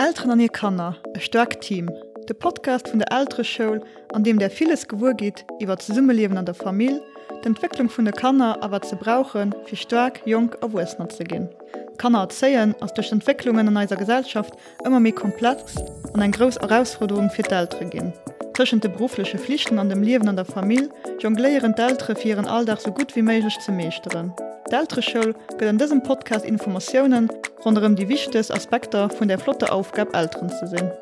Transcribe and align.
Eltern 0.00 0.30
an 0.30 0.40
ihr 0.40 0.48
Kanner, 0.48 0.96
e 1.14 1.20
stark 1.20 1.60
Team, 1.60 1.90
de 2.26 2.34
Podcast 2.34 2.90
vun 2.90 3.00
der 3.00 3.12
älterre 3.12 3.44
Show, 3.44 3.80
an 4.14 4.24
dem 4.24 4.38
der 4.38 4.50
vieles 4.50 4.88
gewur 4.88 5.12
geht, 5.12 5.44
iwwer 5.60 5.78
ze 5.78 5.92
Summeleben 5.92 6.38
an 6.38 6.46
der 6.46 6.54
Familie, 6.54 7.02
d'Entwicklung 7.42 7.90
vun 7.94 8.06
der 8.06 8.14
Kanner 8.14 8.56
awer 8.62 8.80
ze 8.80 8.96
brauchen, 8.96 9.54
fir 9.66 9.76
stark 9.76 10.22
jung 10.24 10.56
a 10.62 10.72
Westner 10.72 11.10
ze 11.10 11.24
gin. 11.24 11.50
Kanner 11.98 12.20
erzeien 12.20 12.74
ass 12.80 12.94
duch 12.94 13.12
Entwicklungen 13.12 13.68
an 13.68 13.76
eiser 13.76 13.96
Gesellschaft 13.96 14.54
immer 14.86 15.00
mé 15.00 15.12
komplex 15.12 15.76
an 16.14 16.22
en 16.22 16.32
gros 16.32 16.58
Herausforderung 16.58 17.28
fir 17.28 17.44
d'ältre 17.44 17.84
gin. 17.90 18.14
Tschen 18.54 18.80
de 18.80 18.88
berufliche 18.88 19.36
Pflichten 19.36 19.78
an 19.78 19.90
dem 19.90 20.02
Leben 20.02 20.30
an 20.30 20.36
der 20.36 20.46
Familie 20.46 20.88
jongléieren 21.18 21.74
d'ltre 21.74 22.16
firieren 22.16 22.48
alldach 22.48 22.80
so 22.80 22.90
gut 22.90 23.14
wie 23.16 23.22
méigich 23.22 23.60
ze 23.60 23.70
meeschteren. 23.70 24.32
D'ältre 24.70 25.02
Schul 25.02 25.34
gët 25.58 25.68
an 25.68 25.78
diesem 25.78 26.00
Podcast 26.00 26.44
Informationen 26.44 27.28
runem 27.64 27.96
die 27.96 28.08
wichtigste 28.08 28.54
Aspekte 28.54 29.08
vun 29.18 29.26
der 29.26 29.38
Flotte 29.38 29.72
Aufgabe 29.72 30.12
Ären 30.14 30.48
zu 30.48 30.66
sinn. 30.68 30.92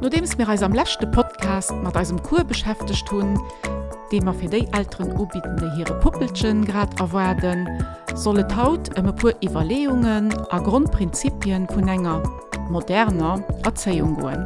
Nodems 0.00 0.36
mir 0.36 0.48
als 0.48 0.64
am 0.64 0.72
lechte 0.72 1.06
Podcast 1.06 1.70
mat 1.70 1.96
als 1.96 2.12
Kur 2.24 2.42
beschäftigt 2.42 3.06
tun, 3.06 3.38
dem 4.10 4.26
er 4.26 4.34
fir 4.34 4.50
déi 4.50 4.66
älteren 4.72 5.14
Ubietende 5.16 5.70
hire 5.76 5.94
Puppelchen 6.00 6.64
grad 6.64 6.98
erwerden, 6.98 7.68
solle 8.16 8.44
haut 8.56 8.90
ëmme 8.98 9.14
pur 9.14 9.34
Evaluungen 9.46 10.34
a 10.50 10.58
Grundprinzipien 10.58 11.68
vun 11.70 11.86
enger 11.86 12.18
moderner 12.68 13.38
Erzeung 13.62 14.16
goen. 14.18 14.42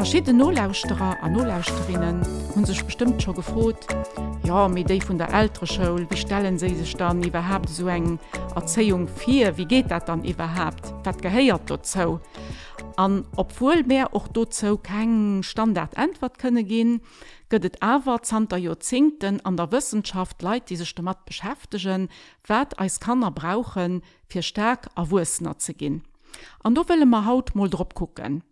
Verschiedene 0.00 0.38
Nolauusterer 0.38 1.22
an 1.22 1.32
Nolauusterinnen 1.34 2.22
hun 2.54 2.64
sech 2.64 2.82
bestimmt 2.86 3.22
schon 3.22 3.34
gefrot, 3.34 3.86
ja 4.46 4.66
mit 4.66 4.88
déi 4.88 4.96
vun 5.06 5.18
der 5.18 5.28
älter 5.28 5.66
Schul, 5.66 6.06
wie 6.08 6.16
stellen 6.16 6.56
se 6.58 6.70
sech 6.70 6.96
dann 6.96 7.22
überhaupt 7.22 7.68
so 7.68 7.86
eng 7.86 8.18
Erzeung 8.54 9.08
4, 9.08 9.58
wie 9.58 9.66
geht 9.66 9.90
dat 9.90 10.08
dann 10.08 10.24
überhaupt? 10.24 10.94
Geheiert 11.20 11.68
dort 11.68 11.84
zo. 11.84 12.20
An 12.96 13.26
obwohl 13.36 13.82
mehr 13.82 14.14
och 14.14 14.28
dort 14.28 14.54
zo 14.54 14.78
kein 14.78 15.42
Standard 15.42 15.98
antwort 15.98 16.38
könne 16.38 16.64
gehen, 16.64 17.02
gödet 17.50 17.82
awer 17.82 18.20
Santa 18.22 18.56
Jozinkten 18.56 19.44
an 19.44 19.58
der 19.58 19.70
Wissenschaft 19.70 20.40
leit 20.40 20.70
diese 20.70 20.86
Stommat 20.86 21.26
beschäftigen, 21.26 22.08
wat 22.46 22.78
als 22.78 23.00
Kanner 23.00 23.32
brauchen 23.32 24.00
fir 24.26 24.40
stark 24.40 24.88
awussenner 24.94 25.58
ze 25.58 25.74
gin. 25.74 26.04
An 26.64 26.74
do 26.74 26.88
will 26.88 27.04
ma 27.04 27.26
haut 27.26 27.54
mal 27.54 27.68
drop 27.68 27.94
gucken. 27.94 28.42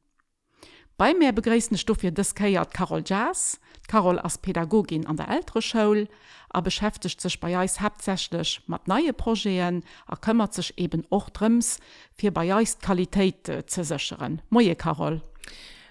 Bei 0.98 1.14
mir 1.14 1.30
begräessten 1.30 1.78
Stuffe 1.78 2.10
des 2.10 2.34
Keiert 2.34 2.74
Carol 2.74 3.04
Jazz, 3.06 3.60
Carol 3.86 4.18
als 4.18 4.38
Pädagogin 4.38 5.06
an 5.06 5.16
der 5.16 5.28
ältere 5.28 5.62
Schule, 5.62 6.08
er 6.52 6.60
beschäftigt 6.60 7.20
sich 7.20 7.38
bei 7.38 7.50
Jais 7.50 7.80
hauptsächlich 7.80 8.60
mit 8.66 8.88
neue 8.88 9.12
Projekten, 9.12 9.84
er 10.08 10.16
kümmert 10.16 10.54
sich 10.54 10.76
eben 10.76 11.06
auch 11.10 11.30
drums, 11.30 11.78
für 12.18 12.32
bei 12.32 12.46
Jais 12.46 12.80
Qualität 12.80 13.48
äh, 13.48 13.64
zu 13.64 13.84
sichern. 13.84 14.42
Moje 14.50 14.74
Carol. 14.74 15.22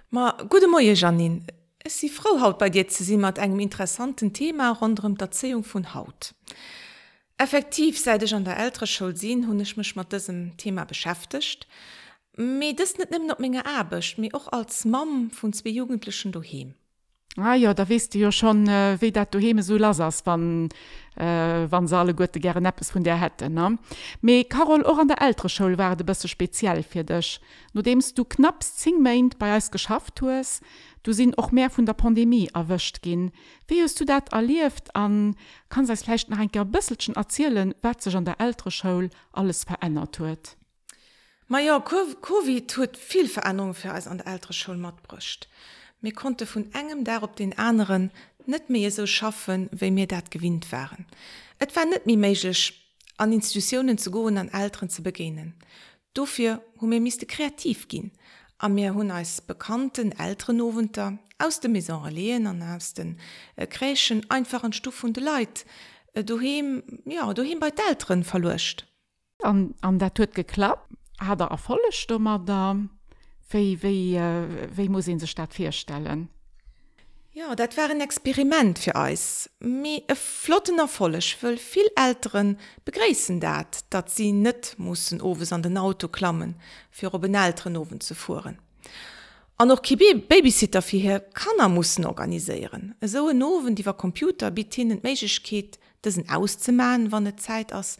Ma, 0.09 0.37
gute 0.49 0.67
Moje 0.67 0.91
Janine. 0.91 1.43
Es 1.79 2.01
die 2.01 2.09
Frau 2.09 2.41
haut 2.41 2.59
bei 2.59 2.69
dir 2.69 2.89
zu 2.89 3.05
sehen 3.05 3.21
mit 3.21 3.39
einem 3.39 3.61
interessanten 3.61 4.33
Thema 4.33 4.71
rund 4.71 5.01
um 5.05 5.15
die 5.15 5.21
Erziehung 5.21 5.63
von 5.63 5.93
Haut. 5.93 6.35
Effektiv 7.37 7.97
seit 7.97 8.23
ich 8.23 8.35
an 8.35 8.43
der 8.43 8.57
ältere 8.57 8.87
Schule 8.87 9.15
sehen, 9.15 9.47
habe 9.47 9.61
ich 9.61 9.77
mich 9.77 9.95
mit 9.95 10.11
diesem 10.11 10.57
Thema 10.57 10.83
beschäftigt. 10.83 11.65
Me 12.39 12.75
das 12.75 12.99
net 12.99 13.09
nimm 13.09 13.25
noch 13.25 13.39
menge 13.39 13.65
abecht 13.65 14.19
mir 14.19 14.29
auch 14.35 14.47
als 14.49 14.85
Mam 14.85 15.31
von 15.31 15.53
zwei 15.53 15.69
Jugendlichen 15.69 16.31
duhem. 16.31 16.75
Ah 17.35 17.55
ja, 17.55 17.73
da 17.73 17.89
wisst 17.89 18.13
du 18.13 18.19
ja 18.19 18.31
schon 18.31 18.67
äh, 18.67 18.97
wie 18.99 19.11
dat 19.11 19.33
du 19.33 19.39
heme 19.39 19.63
so 19.63 19.75
las 19.75 20.23
wann 20.25 20.69
äh, 21.15 21.65
wann 21.69 21.91
alle 21.91 22.13
gute 22.13 22.39
gerne 22.39 22.69
Appppes 22.69 22.91
von 22.91 23.03
der 23.03 23.19
hätte 23.19 23.49
ne? 23.49 23.79
Me 24.21 24.43
Carol 24.43 24.85
auch 24.85 24.99
an 24.99 25.07
der 25.07 25.19
ältere 25.19 25.49
Schul 25.49 25.79
werde 25.79 26.03
bist 26.03 26.29
speziell 26.29 26.83
für 26.83 27.03
dich. 27.03 27.41
Demst 27.73 28.19
du 28.19 28.23
knapp 28.23 28.61
zing 28.61 29.01
meint 29.01 29.39
bei 29.39 29.53
als 29.53 29.71
geschafft 29.71 30.21
hast 30.21 30.61
du 31.01 31.13
sind 31.13 31.39
auch 31.39 31.51
mehr 31.51 31.71
von 31.71 31.87
der 31.87 31.93
Pandemie 31.93 32.51
erwischt 32.53 33.01
gehen. 33.01 33.31
Wie 33.67 33.81
hast 33.81 33.99
du 33.99 34.05
dat 34.05 34.31
erlieft 34.31 34.95
an 34.95 35.35
vielleicht 35.71 36.29
noch 36.29 36.37
ein 36.37 36.71
bisselchen 36.71 37.15
erzählen 37.15 37.73
wat 37.81 38.03
sich 38.03 38.15
an 38.15 38.25
der 38.25 38.39
ältere 38.39 38.69
Schul 38.69 39.09
alles 39.31 39.63
verändert 39.63 40.19
wird 40.19 40.57
Ma 41.49 41.59
ja 41.59 41.79
COVID 41.79 42.69
tut 42.69 42.97
viel 42.97 43.29
Veränderung 43.29 43.73
für 43.73 43.91
als 43.91 44.07
an 44.07 44.17
der 44.17 44.27
ältere 44.27 44.51
Schulmat 44.51 45.01
brucht. 45.03 45.47
Mir 46.01 46.13
konnte 46.13 46.45
von 46.45 46.73
engem 46.73 47.05
op 47.21 47.37
den 47.37 47.57
anderen 47.57 48.11
net 48.45 48.69
mehr 48.69 48.91
so 48.91 49.07
schaffen, 49.07 49.69
wie 49.71 49.91
mir 49.91 50.07
dat 50.07 50.29
gewinnt 50.29 50.71
waren. 50.71 51.05
Et 51.59 51.73
war 51.75 51.85
net 51.85 52.05
mir 52.05 52.17
meisch 52.17 52.73
an 53.17 53.31
Institutionen 53.31 53.97
zu 53.97 54.11
go 54.11 54.27
an 54.27 54.49
Eltern 54.49 54.89
zu 54.89 55.01
begenen. 55.01 55.53
Dafür 56.13 56.61
mir 56.81 56.99
miste 56.99 57.25
kreativ 57.25 57.87
gin, 57.87 58.11
am 58.57 58.73
mir 58.73 58.93
hun 58.93 59.09
als 59.09 59.39
bekannten 59.39 60.11
älteren 60.11 60.57
Noventer 60.57 61.17
aus 61.39 61.61
dem 61.61 61.71
Maison 61.71 62.09
lehen 62.09 62.45
an 62.47 62.61
aus 62.61 62.93
den 62.93 63.19
äh, 63.55 63.67
kräschen 63.67 64.29
einfachen 64.29 64.73
Stufen 64.73 65.13
de 65.13 65.23
Leid, 65.23 65.65
äh, 66.13 66.23
du 66.23 66.39
ja, 66.41 67.33
du 67.33 67.41
hin 67.41 67.59
bei 67.59 67.69
d'ren 67.69 68.23
verlucht. 68.23 68.85
An, 69.43 69.75
an 69.81 69.99
der 69.99 70.09
geklappt 70.09 70.91
hat 71.19 71.41
er 71.41 71.47
erfolle 71.47 71.91
Stummer 71.91 72.39
da 72.39 72.77
wie, 73.49 74.15
äh, 74.15 74.89
muss 74.89 75.07
in 75.07 75.19
se 75.19 75.27
Stadt 75.27 75.53
firstellen? 75.53 76.29
Ja, 77.31 77.55
dat 77.55 77.77
war 77.77 77.89
ein 77.91 78.01
Experiment 78.01 78.79
für 78.79 78.95
eis. 78.95 79.47
Mi 79.59 80.03
e 80.07 80.15
flotten 80.15 80.79
erfollech 80.79 81.37
will 81.41 81.57
viel 81.57 81.87
älteren 81.95 82.57
begräessen 82.83 83.39
dat, 83.39 83.85
dat 83.91 84.09
sie 84.09 84.31
net 84.31 84.73
mussssen 84.79 85.21
owes 85.21 85.53
an 85.53 85.61
den 85.61 85.77
Auto 85.77 86.07
klammen, 86.07 86.55
fir 86.89 87.13
op 87.13 87.21
den 87.21 87.35
älteren 87.35 87.77
Owen 87.77 88.01
zu 88.01 88.15
fuhren. 88.15 88.57
An 89.57 89.67
noch 89.67 89.83
Kibi 89.83 90.15
Babysitter 90.15 90.81
firhir 90.81 91.19
kann 91.19 91.59
er 91.59 91.69
mussssen 91.69 92.05
organiieren. 92.05 92.95
So 93.01 93.29
en 93.29 93.43
Owen, 93.43 93.75
die 93.75 93.85
war 93.85 93.97
Computer 93.97 94.49
bit 94.49 94.73
hin 94.73 94.99
Mechkeet, 95.03 95.77
dessen 96.03 96.29
auszumaen, 96.29 97.11
wann 97.11 97.23
net 97.23 97.39
Zeit 97.39 97.71
ass 97.71 97.97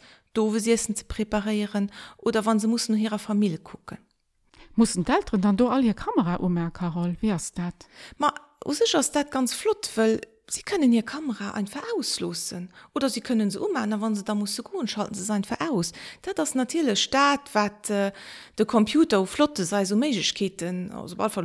sie 0.60 0.72
essen 0.72 0.94
zu 0.94 1.04
präparieren 1.04 1.90
oder 2.16 2.44
wann 2.46 2.60
sie 2.60 2.66
muss 2.66 2.88
ihrer 2.88 3.18
Familie 3.18 3.58
gucken. 3.58 3.98
Mussen 4.74 5.06
Eltern 5.06 5.40
dann 5.40 5.56
do 5.56 5.68
all 5.68 5.84
ihr 5.84 5.94
Kamera 5.94 6.36
um 6.36 6.72
Carol 6.72 7.16
wie 7.20 7.34
dat? 7.54 7.86
Ma 8.16 8.32
dat 9.12 9.30
ganz 9.30 9.52
flott 9.52 9.90
weil 9.96 10.20
sie 10.50 10.62
können 10.62 10.92
ihr 10.92 11.02
Kamera 11.02 11.50
einfach 11.50 11.82
auslosen 11.96 12.70
oder 12.94 13.10
sie 13.10 13.20
können 13.20 13.50
sie 13.50 13.58
um 13.58 13.74
wann 13.74 14.14
sie 14.14 14.24
da 14.24 14.34
muss 14.34 14.56
go 14.62 14.86
schalten 14.86 15.14
sie 15.14 15.24
sein 15.24 15.42
aus. 15.68 15.92
Dat 16.22 16.38
das 16.38 16.54
natürlich 16.54 17.02
staat 17.02 17.54
wat 17.54 17.90
äh, 17.90 18.12
de 18.58 18.66
Computer 18.66 19.26
flotte 19.26 19.64
sei 19.64 19.84
so 19.84 19.96
Meketen 19.96 20.92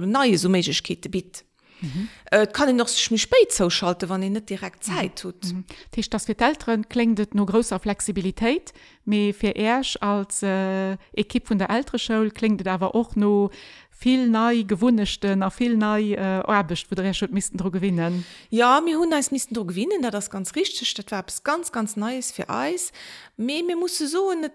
neue 0.05 0.37
so 0.37 0.49
Mekete 0.49 1.09
bit. 1.09 1.43
Mhm. 1.83 2.09
Äh, 2.31 2.47
kann 2.47 2.69
ich 2.69 2.75
noch 2.75 2.87
mich 3.11 3.21
spät 3.21 3.51
zuschalten, 3.51 4.09
wenn 4.09 4.23
ich 4.23 4.29
nicht 4.29 4.49
direkt 4.49 4.87
mhm. 4.87 4.93
Zeit 4.93 5.19
tut. 5.19 5.43
Mhm. 5.45 5.65
Das 5.91 6.09
das 6.09 6.25
für 6.25 6.39
Eltern 6.39 6.87
klingt 6.87 7.35
nur 7.35 7.45
größer 7.45 7.79
Flexibilität, 7.79 8.73
aber 9.05 9.33
für 9.33 9.49
erst 9.49 10.01
als 10.01 10.41
äh, 10.43 10.93
Equipe 11.13 11.45
von 11.45 11.59
der 11.59 11.69
älteren 11.69 11.99
Schule 11.99 12.31
klingt 12.31 12.65
aber 12.67 12.95
auch 12.95 13.15
noch 13.15 13.51
viel 13.91 14.27
neu 14.27 14.63
gewunnechten 14.63 15.39
nach 15.39 15.53
viel 15.53 15.77
neu 15.77 16.13
äh, 16.13 16.17
Arbeit, 16.17 16.85
wo 16.89 16.95
der 16.95 17.13
drüber 17.57 17.71
gewinnen. 17.71 18.25
Ja, 18.49 18.81
uns 19.13 19.31
müssten 19.31 19.53
drüber 19.53 19.67
gewinnen, 19.67 20.01
da 20.01 20.11
das 20.11 20.29
ganz 20.29 20.55
richtig, 20.55 20.93
das 20.93 21.05
war 21.09 21.25
ganz, 21.43 21.71
ganz 21.71 21.95
Neues 21.95 22.31
für 22.31 22.47
uns. 22.49 22.91
Aber 23.37 23.67
wir 23.67 23.77
müssen 23.77 24.07
so 24.07 24.33
nicht 24.33 24.51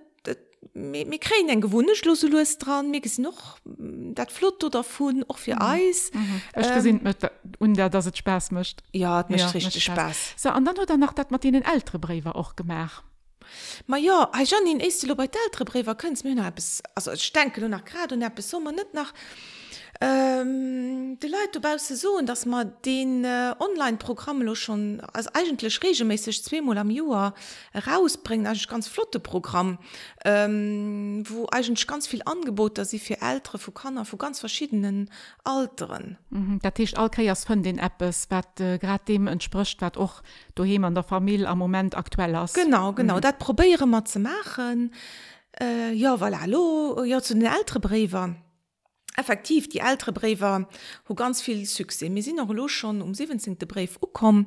mir 0.74 1.18
kre 1.18 1.34
en 1.48 1.60
gewonne 1.60 1.94
schlose 1.94 2.28
loes 2.28 2.58
dran 2.58 2.90
mir 2.90 3.04
is 3.04 3.18
noch 3.18 3.58
dat 3.64 4.32
flott 4.32 4.64
oder 4.64 4.84
vun 4.84 5.24
och 5.28 5.38
fir 5.38 5.60
eis. 5.60 6.10
Ech 6.52 6.74
gesinnt 6.74 7.02
met 7.02 7.30
und 7.58 7.76
der 7.76 7.90
dat 7.90 8.06
et 8.06 8.16
spaß 8.16 8.50
mcht 8.52 8.82
ja 8.92 9.24
ja, 9.28 9.46
richtig 9.48 9.84
spaß. 9.84 10.34
So 10.36 10.50
an 10.50 10.64
dann 10.64 10.78
oder 10.78 10.96
nach 10.96 11.12
dat 11.12 11.30
mat 11.30 11.44
den 11.44 11.62
älterre 11.62 11.98
brewer 11.98 12.36
auch 12.36 12.56
gemach. 12.56 13.02
Ma 13.86 13.96
ja 13.96 14.30
ha 14.32 14.46
schon 14.46 14.66
in 14.66 14.80
eiste 14.80 15.14
bei 15.14 15.26
d'ltre 15.26 15.64
brewer? 15.64 15.94
Kënz 15.94 16.24
mün 16.24 16.42
bis 16.54 16.82
also 16.94 17.12
denke 17.34 17.60
du 17.60 17.68
nach 17.68 17.84
grad 17.84 18.12
und 18.12 18.22
er 18.22 18.30
be 18.30 18.42
sommer 18.42 18.72
net 18.72 18.94
nach 18.94 19.12
Ähm, 20.00 21.18
de 21.20 21.28
Leute 21.28 21.60
bei 21.60 21.76
so 21.78 22.20
dass 22.22 22.46
man 22.46 22.72
den 22.84 23.24
äh, 23.24 23.52
Online-Programm 23.58 24.54
schon 24.54 25.00
als 25.12 25.26
eigentlich 25.34 25.82
regelmäßig 25.82 26.44
zweimal 26.44 26.78
am 26.78 26.90
Juar 26.90 27.34
rausbringen 27.74 28.46
eigentlich 28.46 28.68
ganz 28.68 28.86
flotte 28.86 29.18
Programm 29.18 29.78
ähm, 30.24 31.24
wo 31.28 31.48
eigentlich 31.50 31.86
ganz 31.88 32.06
viel 32.06 32.22
Angebot 32.24 32.78
dass 32.78 32.90
sie 32.90 33.00
für 33.00 33.20
ältere 33.20 33.58
wo 33.64 33.72
kann 33.72 34.04
vor 34.04 34.18
ganz 34.20 34.38
verschiedenen 34.38 35.10
Alteren 35.42 36.16
mhm, 36.30 36.60
Dat 36.62 36.78
okay 36.96 37.34
von 37.34 37.64
den 37.64 37.78
Apps 37.78 38.28
äh, 38.60 38.78
gerade 38.78 39.04
dem 39.08 39.26
entspricht 39.26 39.80
wird 39.80 39.96
auch 39.96 40.22
du 40.54 40.62
an 40.62 40.94
der 40.94 41.02
Familie 41.02 41.48
am 41.48 41.58
Moment 41.58 41.96
aktuell 41.96 42.36
ist. 42.36 42.54
Genau 42.54 42.92
genau. 42.92 43.16
Mhm. 43.16 43.20
dat 43.20 43.38
probiere 43.40 43.86
man 43.86 44.06
zu 44.06 44.20
machen. 44.20 44.92
Äh, 45.60 45.92
ja 45.92 46.20
weil 46.20 46.34
voilà, 46.34 46.42
hallo. 46.42 47.02
Ja 47.02 47.20
zu 47.20 47.34
den 47.34 47.46
ältere 47.46 47.80
Brever 47.80 48.36
effektiv 49.18 49.68
die 49.68 49.80
ältere 49.80 50.12
Brewer 50.12 50.68
wo 51.06 51.14
ganz 51.14 51.40
viel 51.40 51.66
Suse. 51.66 52.08
mir 52.08 52.22
sind 52.22 52.36
noch 52.36 52.52
los 52.52 52.72
schon 52.72 53.02
um 53.02 53.14
17. 53.14 53.56
Brief 53.56 53.98
ukom 54.00 54.46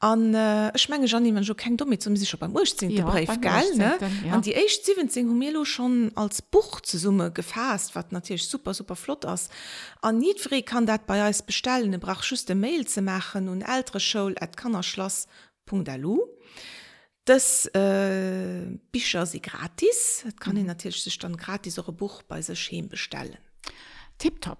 an 0.00 0.34
äh, 0.34 0.76
Schmenge 0.78 1.06
Janmen 1.06 1.42
jo 1.42 1.54
keng 1.54 1.76
damit 1.76 2.02
zum 2.02 2.16
sich 2.16 2.38
beim 2.38 2.54
Urzing 2.54 2.90
ja, 2.90 3.04
Brief 3.04 3.40
geil 3.40 3.74
ne 3.76 3.98
ja. 4.26 4.34
an 4.34 4.42
die 4.42 4.54
echt 4.54 4.84
17 4.84 5.28
Humelo 5.28 5.64
schon 5.64 6.12
als 6.14 6.42
Buch 6.42 6.80
zu 6.80 6.98
Summe 6.98 7.30
gefasst 7.30 7.94
wat 7.94 8.12
natürlich 8.12 8.48
super 8.48 8.74
super 8.74 8.96
flott 8.96 9.24
aus 9.24 9.48
an 10.00 10.18
niedfri 10.18 10.62
kann 10.62 10.86
dat 10.86 11.06
bei 11.06 11.22
als 11.22 11.42
bestellen 11.42 11.98
brach 12.00 12.22
schüste 12.22 12.54
Mail 12.54 12.86
zu 12.86 13.02
machen 13.02 13.48
und 13.48 13.62
ältere 13.62 14.00
Show@ 14.00 14.32
at 14.40 14.56
kannnerschloss.lu. 14.56 16.20
Das 17.24 17.66
äh, 17.66 18.66
Bicher 18.90 19.26
sie 19.26 19.40
gratis, 19.40 20.22
das 20.24 20.36
kann 20.36 20.54
mhm. 20.54 20.62
ich 20.62 20.66
natürlich 20.66 21.02
sich 21.02 21.18
dann 21.18 21.36
gratis 21.36 21.78
eure 21.78 21.92
Buch 21.92 22.22
bei 22.22 22.42
se 22.42 22.56
Schem 22.56 22.88
bestellen 22.88 23.38
tipptop. 24.22 24.58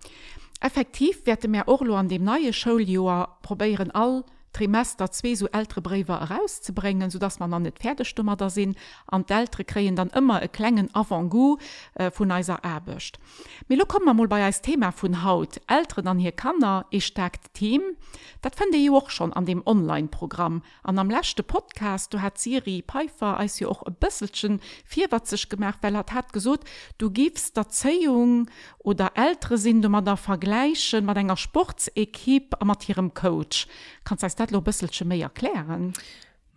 Effektiv 0.60 1.26
werte 1.26 1.48
mir 1.48 1.66
Orlo 1.66 1.96
an 1.96 2.08
dem 2.08 2.24
neue 2.24 2.52
Schuljuer 2.52 3.38
probieren 3.42 3.90
all 3.90 4.24
Trimester 4.52 5.10
zwei 5.10 5.34
so 5.34 5.46
ältere 5.48 5.80
Briefe 5.80 6.18
herauszubringen, 6.20 7.10
sodass 7.10 7.38
man 7.38 7.50
dann 7.50 7.62
nicht 7.62 7.78
Pferdestummer 7.78 8.36
da 8.36 8.50
sind 8.50 8.76
und 9.10 9.30
die 9.30 9.34
Ältere 9.34 9.64
kriegen 9.64 9.96
dann 9.96 10.10
immer 10.10 10.40
einen 10.40 10.52
kleinen 10.52 10.94
Avant-goût 10.94 11.60
äh, 11.94 12.10
von 12.10 12.30
unserer 12.30 12.62
Erbischt. 12.62 13.18
Mir 13.68 13.84
kommen 13.86 14.06
wir 14.06 14.14
mal 14.14 14.28
bei 14.28 14.44
als 14.44 14.62
Thema 14.62 14.92
von 14.92 15.24
Haut. 15.24 15.60
Ältere 15.66 16.02
dann 16.02 16.18
hier 16.18 16.32
kann 16.32 16.62
er, 16.62 16.86
ich 16.90 17.06
stärkt 17.06 17.54
Team. 17.54 17.82
Das 18.40 18.52
finde 18.56 18.78
ich 18.78 18.90
auch 18.90 19.10
schon 19.10 19.32
an 19.32 19.46
dem 19.46 19.62
Online-Programm. 19.66 20.62
Und 20.82 20.98
am 20.98 21.10
letzten 21.10 21.44
Podcast, 21.44 22.12
du 22.12 22.20
hat 22.20 22.38
Siri 22.38 22.84
Pfeiffer 22.86 23.38
als 23.38 23.60
ja 23.60 23.68
auch 23.68 23.82
ein 23.82 23.94
bisschen 23.94 24.60
vierwatzig 24.84 25.48
gemacht, 25.48 25.78
weil 25.82 25.94
er 25.94 26.04
hat 26.12 26.32
gesagt, 26.32 26.68
du 26.98 27.10
gibst 27.10 27.56
Erziehung 27.56 28.50
oder 28.78 29.12
Ältere 29.14 29.58
sind, 29.58 29.82
du 29.82 29.88
mal 29.88 30.02
da 30.02 30.16
vergleichen 30.16 31.06
mit 31.06 31.16
einer 31.16 31.36
Sportsequipe 31.36 32.56
mit 32.64 32.88
ihrem 32.88 33.14
Coach. 33.14 33.66
Kannst 34.04 34.24
das 34.46 34.52
lo 34.52 34.60
bisschen 34.60 35.08
mehr 35.08 35.22
erklären? 35.22 35.92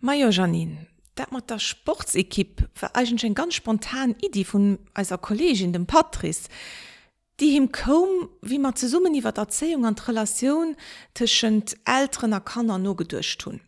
Maja 0.00 0.30
Janine 0.30 0.86
dat 1.16 1.32
mat 1.32 1.50
der 1.50 1.58
Sportsekipp 1.58 2.68
ein 2.92 3.34
ganz 3.34 3.54
spontan 3.54 4.14
Idee 4.20 4.44
vun 4.44 4.78
als 4.94 5.10
Kollegin 5.20 5.72
dem 5.72 5.86
Patrice 5.86 6.48
die 7.40 7.50
him 7.50 7.72
kom 7.72 8.28
wie 8.42 8.58
man 8.58 8.76
ze 8.76 8.88
summen 8.88 9.14
iwwer 9.14 9.36
Erzählung 9.36 9.86
an 9.86 9.96
relation 10.06 10.76
tschend 11.14 11.76
älterer 11.84 12.40
kannner 12.40 12.78
no 12.78 12.94
gedurcht 12.94 13.40
tun 13.40 13.60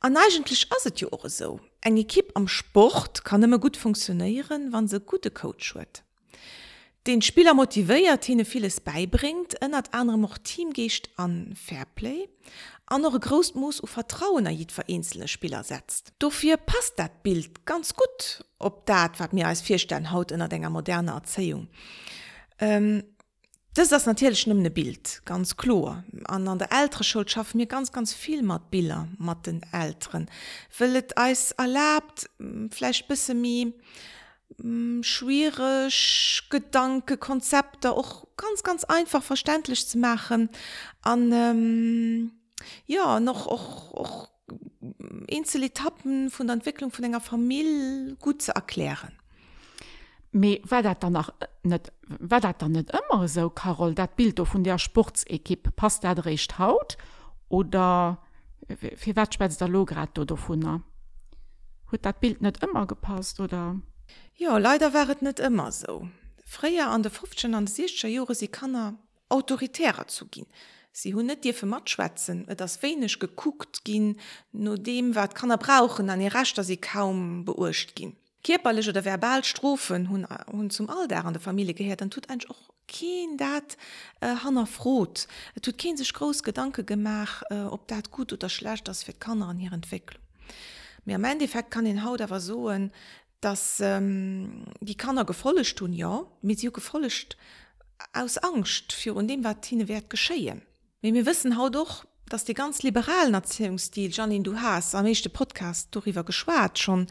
an 0.00 0.16
eigentlich 0.16 0.66
as 0.72 0.92
jo 0.96 1.08
auch 1.12 1.28
so. 1.28 1.60
Eng 1.80 1.96
Ekipp 1.96 2.32
am 2.34 2.48
Sport 2.48 3.24
kann 3.24 3.42
immer 3.42 3.58
gut 3.58 3.76
funktionieren 3.76 4.68
wann 4.72 4.88
se 4.88 5.00
gute 5.00 5.30
Coach 5.30 5.74
huet 5.74 6.04
den 7.06 7.22
Spieler 7.22 7.54
motiviiert 7.54 8.24
hinne 8.24 8.44
vieles 8.44 8.80
beibringt 8.80 9.58
ënnert 9.60 9.92
andere 9.92 10.18
noch 10.18 10.38
Teamgecht 10.38 11.10
an 11.16 11.54
Fairplay 11.56 12.28
andere 12.92 13.18
Großmus 13.18 13.82
u 13.82 13.86
Vertrauen 13.86 14.46
er 14.46 14.52
jiet 14.52 14.72
vereinzelne 14.72 15.26
Spieler 15.26 15.64
setzt. 15.64 16.12
Dofir 16.18 16.56
passt 16.58 16.98
dat 16.98 17.22
Bild 17.22 17.64
ganz 17.64 17.94
gut, 17.94 18.44
ob 18.58 18.86
dat 18.86 19.18
wat 19.18 19.32
mir 19.32 19.48
als 19.48 19.62
Vierstern 19.62 20.12
haut 20.12 20.30
in 20.30 20.46
der 20.46 20.70
moderne 20.70 21.12
Erzählung. 21.12 21.68
Ähm, 22.58 23.02
das 23.74 23.84
ist 23.84 23.92
das 23.92 24.06
natürlich 24.06 24.46
nimmne 24.46 24.70
Bild 24.70 25.22
ganz 25.24 25.56
klar. 25.56 26.04
An 26.24 26.46
an 26.46 26.58
der 26.58 26.70
ältere 26.70 27.04
Schuld 27.04 27.30
schaffen 27.30 27.56
mir 27.56 27.66
ganz 27.66 27.90
ganz 27.90 28.12
viel 28.12 28.42
mat 28.42 28.70
Bilder 28.70 29.08
mat 29.16 29.46
den 29.46 29.62
Älteren. 29.72 30.28
Willet 30.76 31.16
als 31.16 31.52
erlaubt 31.52 32.28
vielleicht 32.70 33.08
bisse 33.08 33.34
mi 33.34 33.72
schwierig 35.02 36.42
Gedanke 36.50 37.16
Konzepte 37.16 37.92
auch 37.92 38.26
ganz 38.36 38.62
ganz 38.62 38.84
einfach 38.84 39.22
verständlich 39.22 39.88
zu 39.88 39.98
machen. 39.98 40.50
An 41.02 41.32
ähm, 41.32 42.32
ja 42.86 43.20
noch 43.20 43.46
auch, 43.46 43.94
auch 43.94 44.28
Einzeletappen 45.30 46.30
von 46.30 46.46
der 46.46 46.54
Entwicklung 46.54 46.90
von 46.90 47.04
einer 47.04 47.20
Familie 47.20 48.16
gut 48.16 48.42
zu 48.42 48.54
erklären. 48.54 49.12
Me 50.32 50.60
war 50.64 50.82
dat 50.82 51.02
dann 51.02 52.72
net 52.72 52.90
immer 52.90 53.28
so 53.28 53.50
Carol 53.50 53.94
dat 53.94 54.16
Bild 54.16 54.40
von 54.46 54.64
der 54.64 54.78
Sportsekipp 54.78 55.76
passt 55.76 56.04
dat 56.04 56.24
recht 56.24 56.58
haut? 56.58 56.96
Oder 57.48 58.18
fir 58.96 59.16
watspe 59.16 59.48
der 59.48 59.68
Lograt 59.68 60.18
oder 60.18 60.36
vunner 60.36 60.82
huet 61.92 62.04
dat 62.04 62.20
Bild 62.20 62.40
net 62.40 62.62
immer 62.62 62.86
gepasst 62.86 63.40
oder 63.40 63.76
Ja 64.36 64.58
leider 64.58 64.92
wäret 64.92 65.22
net 65.22 65.40
immer 65.40 65.72
so. 65.72 66.08
Freier 66.44 66.88
an 66.88 67.02
der 67.02 67.12
15 67.12 67.54
an 67.54 67.66
16 67.66 68.10
Jore 68.10 68.34
sie 68.34 68.48
kannner 68.48 68.98
autoritärer 69.28 70.08
zu 70.08 70.26
gin. 70.26 70.46
Sie 70.92 71.14
hun 71.14 71.26
net 71.26 71.44
dir 71.44 71.54
für 71.54 71.66
mat 71.66 71.88
schwätzen, 71.88 72.46
das 72.56 72.82
wenigisch 72.82 73.18
geguckt 73.18 73.84
gin, 73.84 74.18
nur 74.52 74.78
dem 74.78 75.14
wat 75.14 75.34
kann 75.34 75.50
er 75.50 75.58
brauchen 75.58 76.10
an 76.10 76.20
ihr 76.20 76.34
rechtter 76.34 76.64
sie 76.64 76.76
kaum 76.76 77.44
beurcht 77.44 77.96
gin. 77.96 78.16
Kiperliche 78.42 78.90
oder 78.90 79.04
verbalstroen 79.04 80.10
hun 80.10 80.26
hun 80.50 80.68
zum 80.70 80.90
all 80.90 81.08
der 81.08 81.24
an 81.24 81.32
der 81.32 81.40
Familie 81.40 81.74
gehört, 81.74 82.00
dann 82.00 82.10
tut 82.10 82.28
ein 82.28 82.40
auch 82.48 82.72
kein 82.88 83.36
dat 83.38 83.76
äh, 84.20 84.34
hanner 84.36 84.66
frot. 84.66 85.26
tut 85.62 85.78
kein 85.78 85.96
sich 85.96 86.12
groß 86.12 86.42
gedanke 86.42 86.84
gemach, 86.84 87.42
äh, 87.50 87.62
ob 87.62 87.88
dat 87.88 88.10
gut 88.10 88.32
oder 88.32 88.48
schlecht 88.48 88.88
das 88.88 89.04
fir 89.04 89.14
kannner 89.14 89.48
an 89.48 89.60
ihrer 89.60 89.74
Entwicklung. 89.74 90.20
Mir 91.04 91.16
am 91.16 91.24
Endeffekt 91.24 91.72
kann 91.72 91.84
den 91.84 92.04
Haut 92.04 92.20
aber 92.20 92.40
soen, 92.40 92.92
dass 93.42 93.80
ähm, 93.80 94.64
die 94.80 94.96
kannner 94.96 95.24
gefollecht 95.24 95.76
tun 95.76 95.92
ja, 95.92 96.24
mit 96.40 96.60
sie 96.60 96.72
gefollecht 96.72 97.36
aus 98.14 98.38
Angst 98.38 98.92
für 98.92 99.14
und 99.14 99.28
dem 99.28 99.44
wat 99.44 99.62
Tine 99.62 99.88
wert 99.88 100.08
geschehen. 100.08 100.62
Wie 101.02 101.12
wir 101.12 101.26
wissen 101.26 101.58
haut 101.58 101.74
doch, 101.74 102.06
dass 102.28 102.44
die 102.44 102.54
ganz 102.54 102.82
liberalen 102.82 103.34
Erziehungsstil 103.34 104.10
Janine 104.10 104.44
du 104.44 104.60
hast 104.60 104.94
am 104.94 105.04
nächste 105.04 105.28
Podcast 105.28 105.88
darüber 105.90 106.24
geschwar 106.24 106.70
schon 106.74 107.08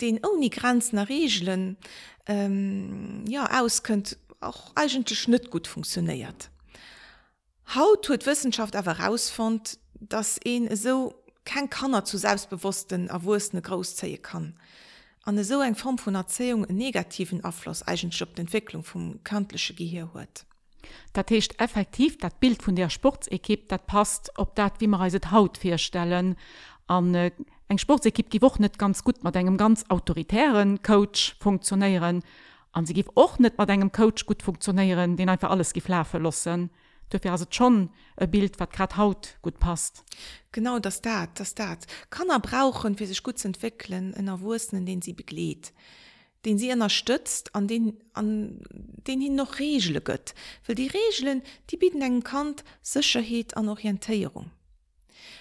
den 0.00 0.20
ohne 0.24 0.50
Grenzen 0.50 0.98
Regeln 0.98 1.76
ähm, 2.26 3.24
ja 3.26 3.60
auskönnt 3.60 4.18
auch 4.40 4.72
eigentlich 4.74 5.28
nicht 5.28 5.50
gut 5.50 5.66
funktioniert. 5.66 6.50
Haut 7.74 8.04
tut 8.04 8.26
Wissenschaft 8.26 8.74
aber 8.74 8.98
herausfand, 8.98 9.78
dass 9.94 10.40
ihn 10.44 10.74
so 10.74 11.14
kein 11.44 11.70
Kanner 11.70 12.04
zu 12.04 12.18
selbstbewussten 12.18 13.08
erwurstene 13.08 13.62
Großzehe 13.62 14.18
kann. 14.18 14.58
An 15.24 15.42
so 15.44 15.60
eng 15.60 15.74
Form 15.74 15.98
von 15.98 16.14
Erzählung 16.14 16.64
einen 16.64 16.78
negativen 16.78 17.44
Abfluss 17.44 17.82
eigentlich 17.82 18.22
op 18.22 18.34
die 18.34 18.40
Entwicklung 18.42 18.82
vom 18.82 19.22
kantliche 19.24 19.74
Gehir 19.74 20.12
huet. 20.14 20.46
Dat 21.12 21.30
hecht 21.30 21.60
effektiv 21.60 22.18
dat 22.18 22.40
Bild 22.40 22.62
vun 22.62 22.76
der 22.76 22.90
Sportsekipp 22.90 23.68
dat 23.68 23.86
passt 23.86 24.30
op 24.38 24.56
dat 24.56 24.80
wie 24.80 24.86
man 24.86 25.00
reiset 25.00 25.30
haut 25.30 25.58
firstellen. 25.58 26.36
An 26.86 27.14
äh, 27.14 27.30
eng 27.68 27.78
Sportsekipp 27.78 28.30
gi 28.30 28.40
woch 28.40 28.58
net 28.58 28.78
ganz 28.78 29.04
gut 29.04 29.22
mat 29.22 29.36
engem 29.36 29.56
ganz 29.56 29.84
autoritären 29.88 30.82
Coach 30.82 31.36
funktionieren 31.40 32.22
an 32.72 32.86
sie 32.86 32.94
gif 32.94 33.08
och 33.14 33.38
net 33.38 33.58
mat 33.58 33.68
engem 33.68 33.92
Coach 33.92 34.24
gut 34.26 34.42
funktionieren 34.42 35.16
den 35.16 35.28
einfach 35.28 35.50
alles 35.50 35.72
geflafe 35.72 36.18
lossen 36.18 36.70
dufir 37.10 37.32
as 37.32 37.46
schon 37.50 37.90
e 38.20 38.26
Bild 38.26 38.58
wat 38.60 38.72
grad 38.72 38.96
haut 38.96 39.38
gut 39.42 39.58
passt. 39.58 40.04
Genau 40.52 40.78
das 40.78 41.00
dat 41.00 41.38
das 41.38 41.54
dat. 41.54 41.86
Kann 42.10 42.30
er 42.30 42.40
brauchen 42.40 42.96
fir 42.96 43.06
sich 43.06 43.22
gut 43.22 43.38
zu 43.38 43.48
entwickeln 43.48 44.12
in 44.14 44.26
der 44.26 44.40
Wursten 44.40 44.76
in 44.76 44.86
den 44.86 45.02
sie 45.02 45.14
begleht. 45.14 45.72
Den 46.44 46.58
sie 46.58 46.72
unterstützt 46.72 47.54
an 47.54 47.66
den 47.66 47.98
an 48.12 48.60
den 48.70 49.20
hin 49.20 49.34
noch 49.34 49.58
regelle 49.58 50.00
gött. 50.00 50.34
Weil 50.66 50.76
die 50.76 50.88
regeln 50.88 51.42
die 51.70 51.76
bieten 51.76 52.02
engen 52.02 52.24
kant 52.24 52.64
sicherheit 52.82 53.56
an 53.56 53.68
orientierung. 53.68 54.50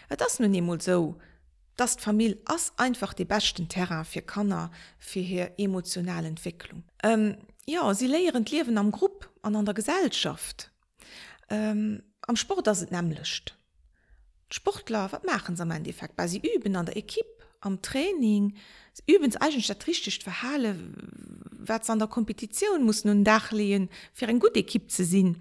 Das 0.09 0.39
nun 0.39 0.53
immer 0.53 0.79
so 0.79 1.17
das 1.75 1.95
familie 1.95 2.39
ass 2.45 2.73
einfach 2.77 3.13
die 3.13 3.25
besten 3.25 3.69
terra 3.69 4.03
für 4.03 4.21
kannner 4.21 4.71
für 4.97 5.19
hier 5.19 5.53
emotionale 5.57 6.27
entwicklung. 6.27 6.83
Ähm, 7.03 7.37
ja 7.65 7.93
sie 7.93 8.07
lehren 8.07 8.45
leben 8.45 8.77
am 8.77 8.91
group 8.91 9.29
an 9.41 9.55
an 9.55 9.65
der 9.65 9.75
gesellschaft 9.75 10.71
ähm, 11.49 12.03
am 12.21 12.35
sport 12.35 12.67
das 12.67 12.79
sind 12.79 12.91
nämlichcht 12.91 13.57
sportler 14.51 15.11
wat 15.11 15.25
machen 15.25 15.55
sie 15.55 15.65
mein 15.65 15.83
defekt 15.83 16.17
weil 16.17 16.27
sie 16.27 16.41
üben 16.55 16.75
an 16.75 16.85
der 16.85 16.97
equipe 16.97 17.37
am 17.61 17.81
training. 17.81 18.55
Übens 19.05 19.35
eigenstatistisch 19.35 20.19
verhalle 20.19 20.75
wat 21.51 21.87
an 21.89 21.99
der 21.99 22.07
Kompetition 22.07 22.83
muss 22.83 23.05
nun 23.05 23.23
dach 23.23 23.51
lehen 23.51 23.89
für 24.13 24.27
ein 24.27 24.39
gute 24.39 24.63
Kipp 24.63 24.89
zu 24.89 25.05
sinn. 25.05 25.37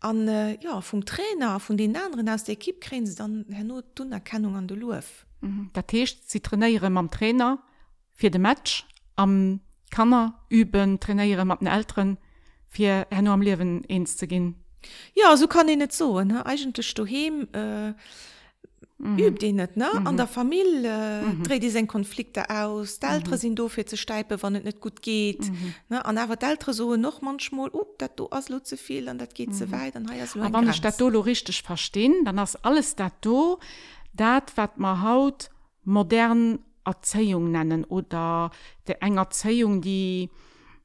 An 0.00 0.28
äh, 0.28 0.58
ja 0.62 0.80
vom 0.80 1.04
Trainer 1.04 1.58
von 1.58 1.76
den 1.76 1.96
anderen 1.96 2.28
aus 2.28 2.44
der 2.44 2.56
Kipp 2.56 2.80
kre 2.80 3.02
dann 3.16 3.46
her 3.48 3.64
not 3.64 3.98
Erkennung 3.98 4.54
an 4.54 4.68
de 4.68 4.76
Luf 4.76 5.26
mhm. 5.40 5.70
Dat 5.72 5.88
techt 5.88 6.30
sie 6.30 6.40
trainieren 6.40 6.96
am 6.96 7.10
Trainer 7.10 7.62
für 8.12 8.30
de 8.30 8.40
Match 8.40 8.86
am 9.16 9.60
Kammer 9.90 10.44
üben 10.50 11.00
trainieren 11.00 11.50
am 11.50 11.58
den 11.58 12.18
für 12.68 13.06
her 13.10 13.22
nur 13.22 13.32
am 13.32 13.42
Leben 13.42 13.82
ein 13.90 14.06
zu 14.06 14.26
gehen 14.26 14.63
Ja 15.14 15.36
so 15.36 15.46
kann 15.46 15.68
ich 15.68 15.76
net 15.76 15.92
so 15.92 16.20
ne 16.22 16.44
eigentlich 16.46 16.94
du 16.94 17.04
hem 17.04 17.48
äh, 17.52 17.92
mhm. 18.98 19.18
übt 19.18 19.38
die 19.40 19.52
net 19.52 19.76
ne 19.76 19.88
mhm. 19.92 20.06
an 20.06 20.16
der 20.16 20.26
Familie 20.26 21.20
äh, 21.20 21.22
mhm. 21.22 21.42
dreht 21.42 21.62
die 21.62 21.70
se 21.70 21.86
Konflikte 21.86 22.50
aus 22.50 23.00
d'ltre 23.00 23.32
mhm. 23.32 23.36
sind 23.36 23.58
dofir 23.58 23.86
ze 23.86 23.96
steipe 23.96 24.42
wann 24.42 24.54
net 24.54 24.64
net 24.64 24.80
gut 24.80 25.02
geht 25.02 25.50
mhm. 25.50 25.74
ne 25.88 26.04
an 26.04 26.18
awer 26.18 26.36
d'ltre 26.36 26.72
so 26.72 26.96
noch 26.96 27.22
manchmal 27.22 27.68
op 27.68 27.88
oh, 27.88 27.94
dat 27.98 28.18
du 28.18 28.28
as 28.30 28.48
lo 28.48 28.58
zu 28.60 28.76
viel 28.76 29.08
an 29.08 29.18
dat 29.18 29.34
geht 29.34 29.50
mhm. 29.50 29.54
ze 29.54 29.70
weit 29.70 29.96
an 29.96 30.08
wann 30.34 30.72
dat 30.82 31.00
dolo 31.00 31.20
richtig 31.20 31.62
verstehen 31.62 32.24
dann 32.24 32.40
hast 32.40 32.64
alles 32.64 32.94
dat 32.94 33.12
do 33.20 33.58
dat 34.12 34.52
wat 34.56 34.78
ma 34.78 35.02
haut 35.02 35.50
modern 35.84 36.58
Erzeung 36.84 37.50
nennen 37.50 37.84
oder 37.84 38.50
der 38.86 39.02
enger 39.02 39.22
Erzeung 39.22 39.80
die 39.80 40.30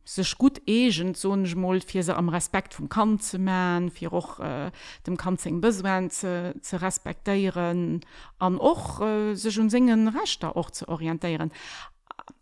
sech 0.10 0.38
gut 0.42 0.58
egent 0.66 1.18
sonmoll 1.18 1.84
fir 1.86 2.04
se 2.04 2.16
am 2.18 2.32
Respekt 2.34 2.74
vum 2.74 2.90
Kan 2.90 3.20
ze 3.20 3.38
man, 3.38 3.90
fir 3.92 4.14
och 4.14 4.40
äh, 4.40 4.72
dem 5.06 5.18
Kanzing 5.18 5.62
bewen 5.62 6.10
ze, 6.10 6.54
ze 6.62 6.82
respektéieren, 6.82 8.02
an 8.40 8.58
och 8.58 9.02
äh, 9.02 9.36
sech 9.36 9.58
hun 9.58 9.70
singen 9.70 10.08
rechtter 10.08 10.56
och 10.58 10.74
ze 10.74 10.88
orientéieren. 10.88 11.52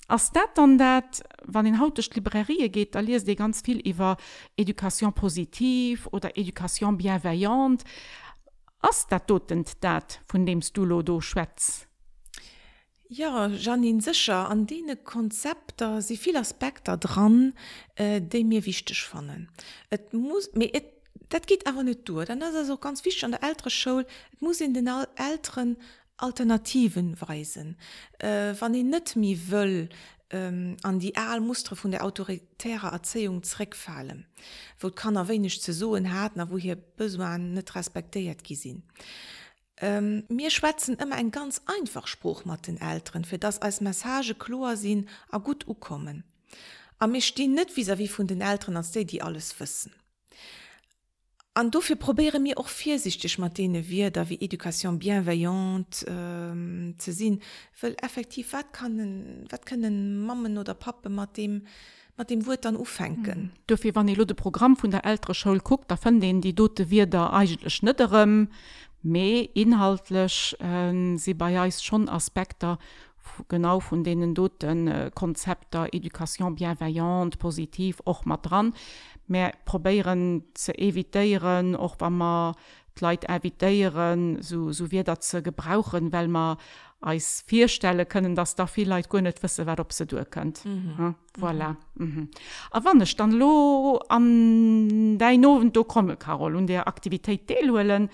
Ass 0.07 0.31
dat 0.31 0.57
an 0.57 0.77
dat 0.77 1.21
wann 1.43 1.65
den 1.65 1.79
hautech 1.79 2.15
Librerie 2.15 2.69
geht, 2.69 2.95
da 2.95 3.01
liest 3.01 3.27
de 3.27 3.36
ganz 3.36 3.62
viel 3.62 3.86
iwwer 3.86 4.15
Education 4.55 5.12
positiv 5.12 6.07
oder 6.13 6.38
Education 6.38 6.97
bienveillant. 6.97 7.83
Ass 8.79 9.07
dat 9.09 9.27
dotend 9.27 9.83
dat 9.83 10.21
vun 10.27 10.45
demst 10.45 10.77
du 10.77 10.86
lodo 10.86 11.19
schwätz. 11.19 11.87
Ja 13.09 13.47
Janine 13.47 14.01
sicher 14.01 14.49
an 14.49 14.67
dee 14.67 14.83
Konzepter 15.03 16.01
si 16.01 16.17
viel 16.17 16.35
Aspekter 16.35 16.97
dran, 16.97 17.53
äh, 17.95 18.21
de 18.21 18.43
mir 18.43 18.65
wichtig 18.65 19.03
fannen. 19.03 19.49
Et 19.89 20.13
muss 20.13 20.53
mir 20.53 20.73
et 20.73 20.97
Dat 21.29 21.45
geht 21.45 21.67
aber 21.67 21.83
net 21.83 22.07
duer, 22.07 22.25
dann 22.25 22.41
so 22.65 22.77
ganz 22.77 23.03
wichtig 23.03 23.25
an 23.25 23.31
der 23.31 23.43
ältere 23.43 23.69
Schul 23.69 24.05
muss 24.39 24.61
in 24.61 24.73
den 24.73 24.89
älteren 25.15 25.77
Alternativen 26.15 27.19
weisen. 27.19 27.77
Äh, 28.19 28.53
wann 28.59 28.73
e 28.73 28.83
net 28.83 29.15
mi 29.15 29.37
will 29.47 29.89
ähm, 30.29 30.77
an 30.83 30.99
die 30.99 31.15
Aalmustre 31.15 31.75
vun 31.75 31.91
der 31.91 32.03
autoritäre 32.03 32.87
Erzeung 32.87 33.43
zreckfallen, 33.43 34.25
wo 34.79 34.89
kann 34.89 35.15
er 35.15 35.27
wenig 35.27 35.61
zu 35.61 35.73
so 35.73 35.97
hat, 35.97 36.35
na 36.35 36.49
wo 36.49 36.57
hier 36.57 36.75
Bösmann 36.75 37.53
net 37.53 37.75
respektiert 37.75 38.43
gesinn. 38.43 38.83
Ähm, 39.79 40.24
mir 40.29 40.50
schwätzen 40.50 40.96
immer 40.96 41.15
ein 41.15 41.31
ganz 41.31 41.62
einfach 41.65 42.07
Spruch 42.07 42.46
mat 42.46 42.67
den 42.67 42.77
Ären, 42.77 43.25
fir 43.25 43.38
das 43.38 43.62
als 43.62 43.79
Message 43.81 44.36
chlorsinn 44.39 45.07
a 45.29 45.38
gut 45.38 45.67
ukommen. 45.67 46.24
Am 47.00 47.12
mir 47.12 47.22
stehen 47.22 47.53
net 47.53 47.75
wie 47.77 47.88
wie 47.88 48.10
vun 48.10 48.27
den 48.27 48.41
Ären 48.41 48.75
als 48.75 48.91
de 48.91 49.05
die 49.05 49.22
alles 49.22 49.60
wissen. 49.60 49.91
An 51.57 51.72
dofir 51.72 51.96
probere 51.96 52.39
mir 52.39 52.60
auch 52.60 52.67
viersichtig 52.67 53.39
Martine 53.39 53.89
wir 53.89 54.12
da 54.12 54.29
wie 54.29 54.39
Education 54.39 55.00
bienveillant 55.00 56.05
ähm, 56.07 56.93
ze 57.00 57.12
sinn, 57.12 57.41
Well 57.81 57.96
effektiv 58.00 58.53
wat 58.53 58.74
kann 58.74 59.43
wat 59.50 59.65
können 59.65 60.24
Mammen 60.24 60.60
oder 60.60 60.75
Pappe 60.75 61.10
mat 61.10 61.36
dem, 61.36 61.65
mat 62.15 62.29
dem 62.29 62.46
Wut 62.46 62.63
dann 62.63 62.75
ufennken. 62.75 63.41
Mhm. 63.41 63.51
Dufir 63.65 63.96
wann 63.96 64.07
lo 64.07 64.24
de 64.25 64.36
Programm 64.36 64.75
vun 64.79 64.91
der 64.91 65.03
älterre 65.03 65.34
Schoul 65.34 65.60
guckt, 65.60 65.89
da 65.89 65.98
fan 65.98 66.19
den 66.19 66.41
die 66.41 66.53
dote 66.53 66.91
wir 66.91 67.07
der 67.07 67.34
eigentlich 67.34 67.74
schnitterem, 67.74 68.50
Me 69.07 69.43
inhaltlich 69.53 70.55
äh, 70.59 71.15
sie 71.15 71.33
bei 71.33 71.71
schon 71.71 72.09
Aspekte 72.09 72.77
genau 73.47 73.79
von 73.79 74.03
denen 74.03 74.35
doten 74.35 74.87
äh, 74.87 75.11
Konzepter 75.13 75.87
Education 75.93 76.55
bienveillant 76.55 77.39
positiv 77.39 78.01
auch 78.03 78.25
mal 78.25 78.37
dran. 78.37 78.73
Mehr 79.27 79.53
probieren 79.63 80.43
zu 80.53 80.77
evitieren 80.77 81.75
auch 81.75 81.95
wenn 81.99 82.17
man 82.17 82.55
Leid 82.99 83.29
evitieren 83.29 84.41
so 84.41 84.71
so 84.71 84.91
wir 84.91 85.03
dazu 85.03 85.41
gebrauchen 85.41 86.11
weil 86.11 86.27
man 86.27 86.57
als 87.00 87.44
vier 87.46 87.68
Stelle 87.68 88.06
können 88.06 88.36
das 88.36 88.56
da 88.56 88.66
vielleicht 88.66 89.10
gar 89.10 89.22
nicht 89.22 89.44
wissen 89.44 89.66
wer 89.66 89.80
ob 89.80 89.94
sie 89.94 90.08
durch 90.08 90.30
könnt 90.30 90.66
mhm. 90.66 90.96
ja, 90.98 91.16
voilà. 91.38 91.75
mhm. 91.96 92.06
mhm. 92.06 92.30
wann 92.72 93.01
ich 93.01 93.16
dann 93.16 93.32
lo 93.32 94.01
an 94.10 95.18
dein 95.18 95.42
Noven 95.42 95.72
du 95.74 95.84
komme 95.84 96.18
Carol 96.18 96.56
und 96.56 96.68
der 96.68 96.88
Aktivität 96.88 97.50
deelen, 97.50 98.10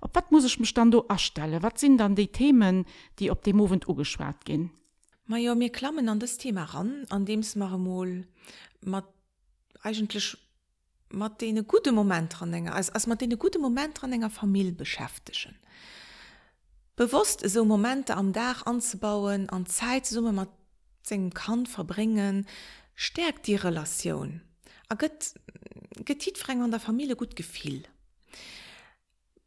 Op 0.00 0.14
wat 0.14 0.30
muss 0.30 0.44
ich 0.44 0.60
mich 0.60 0.74
dann 0.74 0.90
do 0.90 1.04
erstelle? 1.08 1.62
Wat 1.62 1.78
sind 1.78 1.98
dann 1.98 2.14
die 2.14 2.28
Themen, 2.28 2.84
die 3.18 3.30
op 3.30 3.42
dem 3.42 3.56
Moment 3.56 3.88
ugeschwert 3.88 4.44
gehen? 4.44 4.70
Ma 5.26 5.36
ja 5.36 5.54
mir 5.54 5.70
klammen 5.70 6.08
an 6.08 6.20
das 6.20 6.36
Thema 6.36 6.64
ran, 6.64 7.06
an 7.10 7.24
dem 7.24 7.40
es 7.40 7.56
marmol 7.56 8.26
eigentlich 9.82 10.36
mat 11.10 11.40
de 11.40 11.62
gute 11.62 11.92
Moment 11.92 12.38
dran 12.38 12.68
als, 12.68 12.90
als 12.90 13.06
man 13.06 13.18
den 13.18 13.38
gute 13.38 13.58
Moment 13.58 14.02
an 14.04 14.12
enger 14.12 14.30
Familie 14.30 14.72
beschäftigen. 14.72 15.56
Bewusst 16.96 17.46
so 17.46 17.66
Momente 17.66 18.16
am 18.16 18.32
Dach 18.32 18.64
anzubauen, 18.64 19.50
an 19.50 19.66
Zeitsumme 19.66 20.32
man 20.32 20.48
kann 21.34 21.66
verbringen, 21.66 22.46
stärkt 22.94 23.46
die 23.46 23.54
Relation. 23.54 24.40
A 24.88 24.94
an 26.62 26.70
der 26.70 26.80
Familie 26.80 27.14
gut 27.14 27.36
gefiel. 27.36 27.84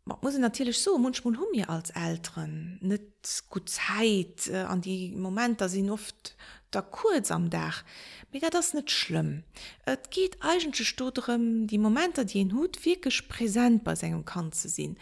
Man 0.06 0.20
muss 0.22 0.38
natürlich 0.38 0.80
so 0.80 0.98
munsch 0.98 1.24
hun 1.24 1.38
mir 1.52 1.70
als 1.70 1.90
Eltern 1.92 2.78
net 2.82 3.44
gut 3.50 3.70
Zeit 3.70 4.48
äh, 4.48 4.64
an 4.64 4.82
die 4.82 5.16
momente 5.16 5.70
sind 5.70 5.90
oft 5.90 6.36
da 6.72 6.82
kurz 6.82 7.32
am 7.32 7.50
Dach. 7.50 7.84
Mir 8.32 8.42
das 8.50 8.74
nicht 8.74 8.92
schlimm. 8.92 9.44
Es 9.86 9.98
geht 10.12 10.38
eigentlich 10.42 10.96
darum 10.96 11.68
die 11.68 11.78
Momente 11.78 12.26
die 12.26 12.42
in 12.42 12.54
Hut 12.54 12.86
wirklich 12.86 13.28
präsent 13.28 13.84
bei 13.84 13.96
seinem 13.96 14.24
Kan 14.24 14.52
zu 14.52 14.70
sehen. 14.70 14.98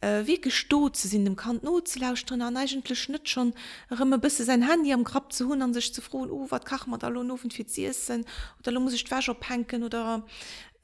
Äh, 0.00 0.26
wie 0.26 0.40
gestot 0.40 0.96
zu 0.96 1.06
sind 1.06 1.24
dem 1.24 1.36
Kan 1.36 1.60
notlauus 1.62 2.24
drin 2.24 2.42
an 2.42 2.56
eigentlich 2.56 3.08
nicht 3.08 3.28
schon 3.28 3.54
immer 3.90 4.18
bis 4.18 4.38
sein 4.38 4.68
Handy 4.68 4.92
am 4.92 5.04
Grab 5.04 5.32
zu 5.32 5.48
hun 5.48 5.62
an 5.62 5.74
sich 5.74 5.94
zu 5.94 6.02
frohen 6.02 6.30
oh, 6.30 6.46
was 6.50 6.64
kach 6.64 6.86
man 6.86 6.98
da 6.98 7.08
infiziert 7.08 7.94
sind 7.94 8.26
oder 8.58 8.78
muss 8.80 8.94
ich 8.94 9.10
Wäsche 9.10 9.34
penken 9.34 9.84
oder 9.84 10.26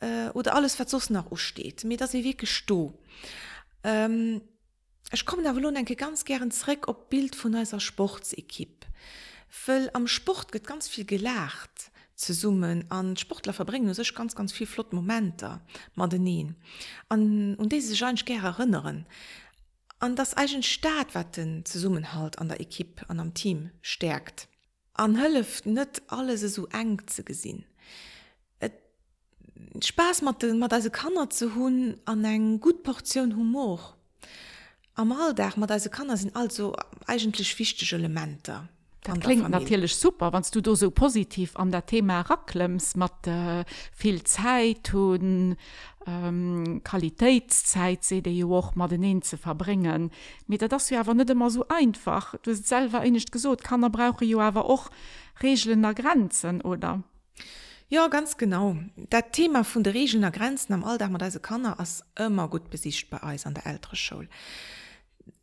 äh, 0.01 0.29
oder 0.35 0.55
alles 0.55 0.79
was 0.79 1.11
nach 1.11 1.27
steht 1.37 1.83
mir 1.85 1.97
das 1.97 2.13
wie 2.13 2.37
gesto 2.37 2.85
und 2.85 2.99
Ähm, 3.85 4.41
ich 5.13 5.25
komme 5.25 5.43
da 5.43 5.53
denke 5.53 5.97
ganz 5.97 6.25
gern 6.25 6.51
zurück 6.51 6.89
op 6.89 7.09
Bild 7.09 7.35
von 7.35 7.55
einer 7.55 7.81
Sportsekipp. 7.81 8.78
Völl 9.49 9.91
am 9.93 10.07
Sport 10.07 10.53
geht 10.53 10.67
ganz 10.67 10.89
viel 10.89 11.05
gelacht 11.05 11.91
zu 12.15 12.35
summen 12.35 12.85
an 12.91 13.17
Sportler 13.17 13.53
verbringen 13.53 13.95
sech 13.95 14.15
ganz 14.15 14.35
ganz 14.35 14.53
viel 14.53 14.67
flott 14.67 14.93
Momente 14.93 15.61
Madenin. 15.95 16.57
an 17.09 17.55
und 17.55 17.73
diese 17.73 17.95
Jeanker 17.95 18.43
erinnern 18.43 19.07
an 20.01 20.17
das 20.17 20.37
eigen 20.37 20.63
Staatwetten 20.63 21.65
zu 21.65 21.79
summen 21.79 22.13
halt 22.13 22.39
an 22.39 22.49
der 22.49 22.61
Ekipp 22.61 23.05
an 23.09 23.21
am 23.21 23.35
Team 23.35 23.71
stärkt 23.83 24.49
an 24.99 25.17
Hëlleft 25.17 25.67
net 25.67 26.03
alles 26.09 26.41
so 26.55 26.67
eng 26.67 27.01
ze 27.07 27.23
gesinn. 27.23 27.65
Spaß 29.81 30.23
mat 30.23 30.43
mat 30.43 30.83
se 30.83 30.91
Kanner 30.91 31.31
ze 31.31 31.55
hunn 31.55 32.01
an 32.05 32.25
eng 32.25 32.61
gut 32.61 32.83
Portioun 32.83 33.37
Humor. 33.37 33.97
Am 34.95 35.13
Alldach 35.13 35.57
mat 35.57 35.81
se 35.81 35.89
Kanner 35.89 36.17
sinn 36.17 36.35
also 36.35 36.75
eigentlich 37.07 37.55
fichteg 37.55 37.93
Elemente. 37.93 38.69
Das 39.03 39.21
klingt 39.21 39.49
natürlich 39.49 39.95
super 39.95 40.33
wann 40.33 40.45
du 40.53 40.61
do 40.61 40.75
so 40.75 40.91
positiv 40.91 41.57
an 41.57 41.71
der 41.71 41.87
Thema 41.87 42.21
raklems 42.23 42.97
mat 42.97 43.27
äh, 43.27 43.65
viel 43.93 44.25
Zeit 44.25 44.93
hun 44.93 45.57
ähm, 46.07 46.83
Qualitätszeit 46.85 48.03
se 48.03 48.23
de 48.23 48.45
auch 48.45 48.75
mal 48.75 48.89
den 48.89 49.03
hin 49.03 49.23
ze 49.23 49.37
verbringen. 49.37 50.11
Mit 50.47 50.63
das 50.63 50.91
ja 50.91 51.01
aber 51.01 51.15
nicht 51.15 51.31
immer 51.31 51.51
so 51.51 51.67
einfach. 51.69 52.35
Du 52.43 52.55
selber 52.55 53.01
nicht 53.01 53.33
gesot 53.33 53.63
kann 53.63 53.83
er 53.83 53.91
brauche 53.91 54.25
jo 54.25 54.41
aber 54.41 54.65
auch 54.65 54.91
Regeln 55.43 55.83
der 55.83 55.95
Grenzen 55.95 56.61
oder? 56.63 57.03
Ja 57.89 58.09
ganz 58.09 58.37
genau. 58.37 58.77
Dat 58.97 59.33
Thema 59.33 59.65
vun 59.65 59.83
der 59.83 59.95
Regelner 59.95 60.31
Grenzen 60.31 60.73
am 60.75 60.85
Alldach 60.85 61.09
man 61.09 61.43
kannner 61.43 61.81
as 61.81 62.05
immer 62.19 62.49
gut 62.49 62.71
besicht 62.71 63.11
bei 63.11 63.23
Eis 63.23 63.47
an 63.47 63.55
der 63.55 63.67
ältere 63.67 63.97
Schul. 63.97 64.29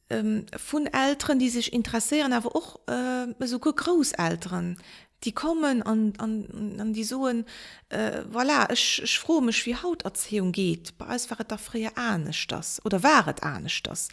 Ähm, 0.09 0.45
Fun 0.55 0.87
Ären, 0.87 1.39
die 1.39 1.49
sich 1.49 1.73
interessieren, 1.73 2.33
awer 2.33 2.55
och 2.55 2.79
äh, 2.87 3.47
so 3.47 3.59
Großeltern, 3.59 4.77
die 5.23 5.31
kommen 5.31 5.81
an, 5.81 6.13
an, 6.17 6.77
an 6.79 6.93
die 6.93 7.03
Soen 7.03 7.45
äh, 7.89 8.21
voilà, 8.31 8.71
ich, 8.71 9.01
ich 9.03 9.17
froh 9.17 9.41
michch 9.41 9.65
wie 9.65 9.75
Hauterziehung 9.75 10.51
geht. 10.51 10.97
Bei 10.97 11.07
Eis 11.07 11.29
waret 11.31 11.49
der 11.49 11.57
frie 11.57 11.89
anecht 11.95 12.51
das 12.51 12.83
oder 12.85 13.01
waret 13.01 13.41
anecht 13.43 13.87
das. 13.87 14.09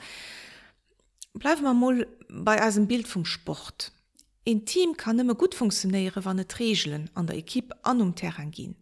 Bleif 1.35 1.61
man 1.61 1.77
moll 1.77 2.07
bei 2.29 2.61
as 2.63 2.79
Bild 2.87 3.07
vom 3.07 3.25
Sport. 3.25 3.93
Ein 4.47 4.65
Team 4.65 4.97
kann 4.97 5.19
immer 5.19 5.35
gut 5.35 5.55
funktionieren, 5.55 6.25
wann 6.25 6.39
et 6.39 6.59
Regeln 6.59 7.11
an 7.15 7.27
der 7.27 7.37
Ekipp 7.37 7.75
an 7.83 8.01
um 8.01 8.15
Terran 8.15 8.51
gehen. 8.51 8.77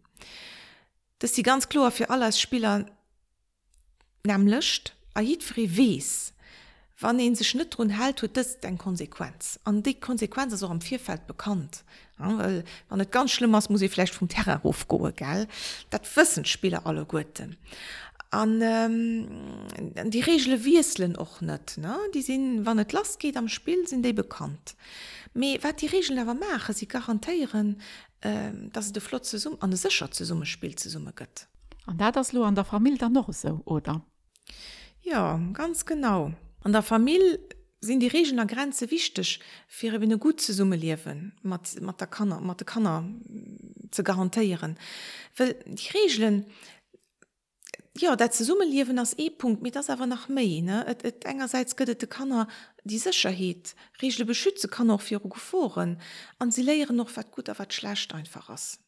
Das 1.19 1.35
sie 1.35 1.43
ganz 1.43 1.69
klar 1.69 1.91
für 1.91 2.09
alle 2.09 2.31
Spieler 2.31 2.85
nämlichcht 4.25 4.95
afri 5.13 5.75
wees, 5.75 6.33
wann 7.01 7.19
en 7.19 7.35
se 7.35 7.43
Schnitt 7.43 7.77
run 7.77 7.89
hält 7.89 8.21
hue 8.21 8.29
das 8.29 8.59
den 8.59 8.77
Konsequenz. 8.77 9.59
An 9.63 9.83
die 9.83 9.99
Konsequenz 9.99 10.57
so 10.59 10.67
am 10.67 10.81
Vierfeld 10.81 11.27
bekannt. 11.27 11.83
Ja, 12.19 12.37
weil, 12.37 12.63
wann 12.89 12.99
net 12.99 13.11
ganz 13.11 13.31
schlimm 13.31 13.55
ass 13.55 13.69
muss 13.69 13.81
ich 13.81 13.91
vielleicht 13.91 14.15
vom 14.15 14.29
Terrorhof 14.29 14.87
goe 14.87 15.11
gell. 15.11 15.47
Dat 15.89 16.05
fëssen 16.05 16.45
Spieler 16.45 16.85
alle 16.85 17.05
Guten 17.05 17.57
an 18.31 18.61
ähm, 18.61 19.27
die 20.09 20.21
Regelle 20.21 20.63
wieselen 20.63 21.17
och 21.17 21.41
net 21.41 21.77
ne 21.77 21.97
die 22.13 22.21
sinn 22.21 22.65
wann 22.65 22.77
net 22.77 22.93
last 22.93 23.19
geht 23.19 23.37
am 23.37 23.49
Spiel 23.49 23.87
sind 23.87 24.05
déi 24.05 24.13
bekannt. 24.13 24.75
Me 25.33 25.59
wat 25.61 25.81
die 25.81 25.87
Regel 25.87 26.17
awer 26.19 26.33
mache 26.33 26.73
sie 26.73 26.87
garantiieren 26.87 27.81
ähm, 28.21 28.71
dat 28.71 28.95
de 28.95 29.01
Flot 29.01 29.25
ze 29.25 29.37
Summe 29.37 29.57
an 29.59 29.71
de 29.71 29.77
secher 29.77 30.11
ze 30.11 30.25
Summe 30.25 30.45
spiel 30.45 30.77
ze 30.77 30.89
Summe 30.89 31.11
gëtt. 31.11 31.47
An 31.85 31.97
dat 31.97 32.15
das 32.15 32.31
lo 32.31 32.43
an 32.43 32.55
der 32.55 32.65
Familie 32.65 32.97
dann 32.97 33.13
noch 33.13 33.33
so 33.33 33.61
oder? 33.65 34.01
Ja, 35.01 35.39
ganz 35.53 35.85
genau. 35.85 36.31
An 36.63 36.71
der 36.71 36.83
Familie 36.83 37.39
sind 37.81 38.01
die 38.01 38.07
Regeln 38.07 38.39
an 38.39 38.47
Grenze 38.47 38.91
wichtig 38.91 39.39
für 39.67 39.93
eine 39.93 40.17
gut 40.17 40.41
zu 40.41 40.53
Summe 40.53 40.75
liewen 40.75 41.33
der 41.43 42.07
kann 42.07 42.55
kann 42.65 43.21
zu 43.91 44.03
garantiieren 44.03 44.77
weil 45.37 45.55
die 45.65 45.89
Regeln 45.97 46.45
die 46.45 46.51
ja 47.93 48.15
dat 48.15 48.35
ze 48.35 48.43
summe 48.43 48.65
liewen 48.65 48.99
als 48.99 49.17
E-Punkt 49.17 49.61
mit 49.61 49.75
das 49.75 49.89
aber 49.89 50.05
nach 50.05 50.29
mei 50.29 50.61
ne? 50.61 50.85
Et, 50.87 51.03
et 51.03 51.25
engerseits 51.25 51.75
gëtt 51.75 52.07
kannner 52.07 52.47
die 52.83 52.97
Sicherheit. 52.97 53.75
Regelle 54.01 54.25
beschütze 54.25 54.67
kann 54.67 54.89
auch 54.89 55.01
für 55.01 55.19
gefoen 55.19 55.99
an 56.39 56.51
sie 56.51 56.63
leieren 56.63 56.95
noch 56.95 57.15
wat 57.15 57.31
gut 57.31 57.47
wat 57.47 57.73
schlecht 57.73 58.13
einfach 58.13 58.49
ass. 58.49 58.79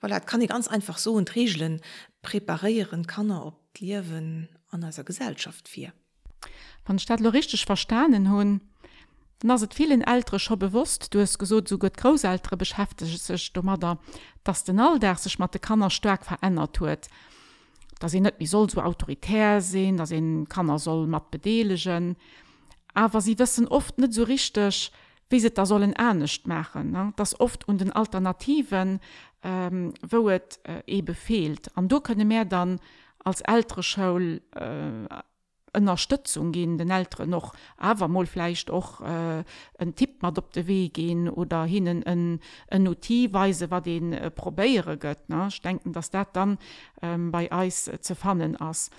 Weil 0.00 0.12
er 0.12 0.20
kann 0.20 0.40
ich 0.40 0.48
ganz 0.48 0.68
einfach 0.68 0.98
so 0.98 1.14
und 1.14 1.34
Regeln 1.34 1.80
präparieren 2.22 3.06
kann 3.06 3.30
er 3.30 3.46
op 3.46 3.60
liewen 3.78 4.48
an 4.70 4.84
einer 4.84 5.04
Gesellschaft 5.04 5.68
fir 5.68 5.92
Van 6.84 6.98
Stadt 6.98 7.20
richtig 7.20 7.64
verstanen 7.64 8.30
hunn, 8.30 8.60
Na 9.42 9.56
se 9.56 9.68
vielen 9.72 10.02
älter 10.02 10.38
scho 10.38 10.56
bewusst, 10.56 11.14
du 11.14 11.18
es 11.18 11.38
gesot 11.38 11.66
so 11.66 11.78
gut 11.78 11.96
Grosäre 11.96 12.56
beschäftige 12.58 13.16
sech 13.16 13.54
dommerder, 13.54 13.98
dass 14.44 14.64
den 14.64 14.78
all 14.78 14.98
der 14.98 15.16
sech 15.16 15.38
mat 15.38 15.54
de 15.54 15.60
Kanner 15.60 15.88
stark 15.88 16.26
verändert 16.26 16.78
huet. 16.78 17.08
Da 18.00 18.08
se 18.08 18.20
net 18.20 18.34
wie 18.38 18.46
soll 18.46 18.68
so 18.68 18.82
autoritär 18.82 19.62
sinn, 19.62 19.96
da 19.96 20.04
se 20.04 20.44
Kanner 20.46 20.78
soll 20.78 21.06
mat 21.06 21.30
bedeelegen. 21.30 22.16
Aber 22.92 23.22
sie 23.22 23.38
wissen 23.38 23.66
oft 23.66 23.96
net 23.96 24.12
so 24.12 24.24
richtig, 24.24 24.92
wie 25.30 25.40
se 25.40 25.50
da 25.50 25.64
sollen 25.64 25.94
ernstcht 25.94 26.46
machen. 26.46 26.90
Ne? 26.90 27.14
Das 27.16 27.40
oft 27.40 27.66
und 27.66 27.80
den 27.80 27.92
Alternativen 27.92 29.00
ähm, 29.42 29.94
wo 30.06 30.28
het 30.28 30.60
äh, 30.64 30.82
e 30.86 31.00
befehlt. 31.00 31.74
An 31.78 31.88
du 31.88 32.00
könne 32.00 32.26
mehr 32.26 32.44
dann 32.44 32.78
als 33.24 33.40
älterre 33.40 33.82
Schoul 33.82 34.42
äh, 34.54 35.08
Unterstützung 35.72 36.52
gehen 36.52 36.78
den 36.78 36.90
älteren 36.90 37.30
noch 37.30 37.54
aber 37.76 38.08
mal 38.08 38.26
vielleicht 38.26 38.70
auch 38.70 39.00
äh, 39.00 39.44
ein 39.78 39.94
Tipp 39.94 40.22
mal 40.22 40.36
op 40.36 40.52
de 40.52 40.66
Weg 40.66 40.94
gehen 40.94 41.28
oder 41.28 41.64
hinnen 41.64 42.04
ein, 42.04 42.40
ein 42.68 42.82
Notieweise 42.82 43.70
war 43.70 43.80
den 43.80 44.12
äh, 44.12 44.30
probéiere 44.30 44.96
gött 44.96 45.28
ne? 45.28 45.48
Ich 45.48 45.60
denken 45.62 45.92
dass 45.92 46.10
dat 46.10 46.34
dann 46.36 46.58
ähm, 47.02 47.30
bei 47.30 47.50
Eis 47.52 47.88
äh, 47.88 48.00
zu 48.00 48.14
fannen 48.14 48.60
ass 48.60 48.90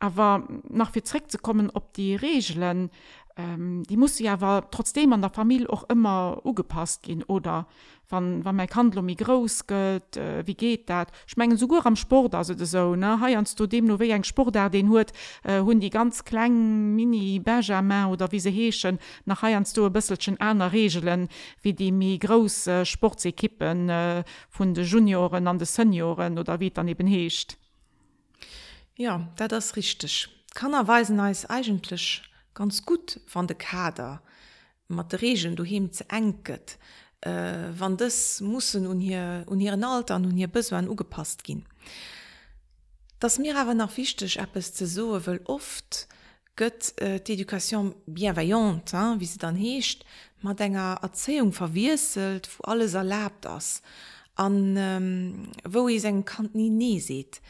aber 0.00 0.48
nach 0.68 0.94
wie 0.94 1.02
trick 1.02 1.30
zu 1.30 1.38
kommen 1.38 1.70
ob 1.70 1.92
die 1.92 2.16
Regeln 2.16 2.90
ähm, 3.36 3.82
die 3.84 3.96
muss 3.96 4.18
ja 4.18 4.34
aber 4.34 4.68
trotzdem 4.70 5.12
an 5.12 5.20
der 5.20 5.30
Familie 5.30 5.70
auch 5.70 5.88
immer 5.88 6.40
ugepasst 6.44 7.02
gehen 7.02 7.22
oder? 7.24 7.66
Wann 8.08 8.44
wann 8.44 8.56
mein 8.56 8.68
Kandlo 8.68 9.02
mi 9.02 9.14
groß 9.14 9.66
gött 9.68 10.16
äh, 10.16 10.44
wie 10.46 10.54
geht 10.54 10.90
dat? 10.90 11.12
Schmengen 11.26 11.56
so 11.56 11.68
am 11.84 11.94
Sport 11.94 12.34
also 12.34 12.54
so 12.56 12.96
ne? 12.96 13.20
Heernst 13.20 13.60
du 13.60 13.66
dem 13.66 13.86
nur 13.86 14.00
wie 14.00 14.10
eng 14.10 14.24
Sport 14.24 14.56
der 14.56 14.68
den 14.68 14.88
hut 14.88 15.12
äh, 15.44 15.60
hun 15.60 15.78
die 15.78 15.90
ganz 15.90 16.24
klein 16.24 16.96
mini 16.96 17.38
Benjamin 17.38 18.06
oder 18.06 18.32
wie 18.32 18.40
se 18.40 18.50
heeschen 18.50 18.98
nach 19.26 19.42
heernst 19.42 19.76
du 19.76 19.88
bisselschen 19.90 20.40
einer 20.40 20.72
Regeln 20.72 21.28
wie 21.62 21.72
die 21.72 21.92
mi 21.92 22.18
große 22.18 22.84
Sportsekippen 22.84 23.88
äh, 23.88 24.24
vun 24.50 24.74
de 24.74 24.84
Junioren 24.84 25.46
an 25.46 25.58
de 25.58 25.66
Senioren 25.66 26.38
oder 26.38 26.58
wie 26.58 26.70
daneben 26.70 27.06
heescht? 27.06 27.56
Ja 28.96 29.28
da 29.36 29.46
das 29.46 29.76
richtig. 29.76 30.28
Kann 30.54 30.72
erweisen 30.72 31.20
als 31.20 31.48
eigentlich 31.48 32.22
ganz 32.60 32.84
gut 32.84 33.18
van 33.26 33.46
de 33.46 33.56
Kader 33.56 34.20
Materiegen 34.86 35.56
du 35.56 35.64
hem 35.64 35.92
ze 35.92 36.04
enket, 36.08 36.78
äh, 37.20 37.72
wann 37.78 37.96
das 37.96 38.40
muss 38.40 38.74
un 38.74 39.00
hier 39.00 39.44
un 39.48 39.60
ihren 39.60 39.84
Alter 39.84 40.16
an 40.16 40.24
hun 40.24 40.36
hier 40.36 40.48
bis 40.48 40.72
ugepasst 40.72 41.44
gin. 41.44 41.64
Das 43.18 43.38
mir 43.38 43.56
awer 43.56 43.74
nach 43.74 43.90
fichtech 43.90 44.36
App 44.36 44.56
es 44.56 44.74
ze 44.74 44.86
so 44.86 45.26
well 45.26 45.40
oft 45.44 46.06
gött 46.56 46.92
äh, 47.00 47.18
d'Education 47.18 47.94
bienveillant 48.06 48.92
hein, 48.92 49.20
wie 49.20 49.26
se 49.26 49.38
dann 49.38 49.56
heescht, 49.56 50.04
mat 50.42 50.60
ennger 50.60 50.98
Erzeung 51.02 51.52
verwieselt, 51.52 52.50
wo 52.58 52.64
alles 52.64 52.92
erlaubt 52.94 53.46
ass, 53.46 53.80
an 54.34 54.76
ähm, 54.76 55.52
wo 55.64 55.88
i 55.88 55.98
eng 56.02 56.24
Kant 56.24 56.54
nie 56.54 56.70
nie 56.70 57.00
seet. 57.00 57.40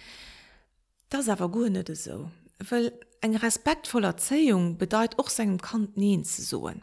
Das 1.09 1.29
awer 1.29 1.49
gonete 1.49 1.97
so. 1.97 2.31
Well 2.69 2.93
eng 3.21 3.37
respektvoller 3.37 4.09
Erzählung 4.09 4.79
bedeit 4.79 5.19
och 5.19 5.31
segem 5.31 5.59
Kant 5.59 5.97
neen 5.97 6.25
ze 6.25 6.43
soen. 6.43 6.83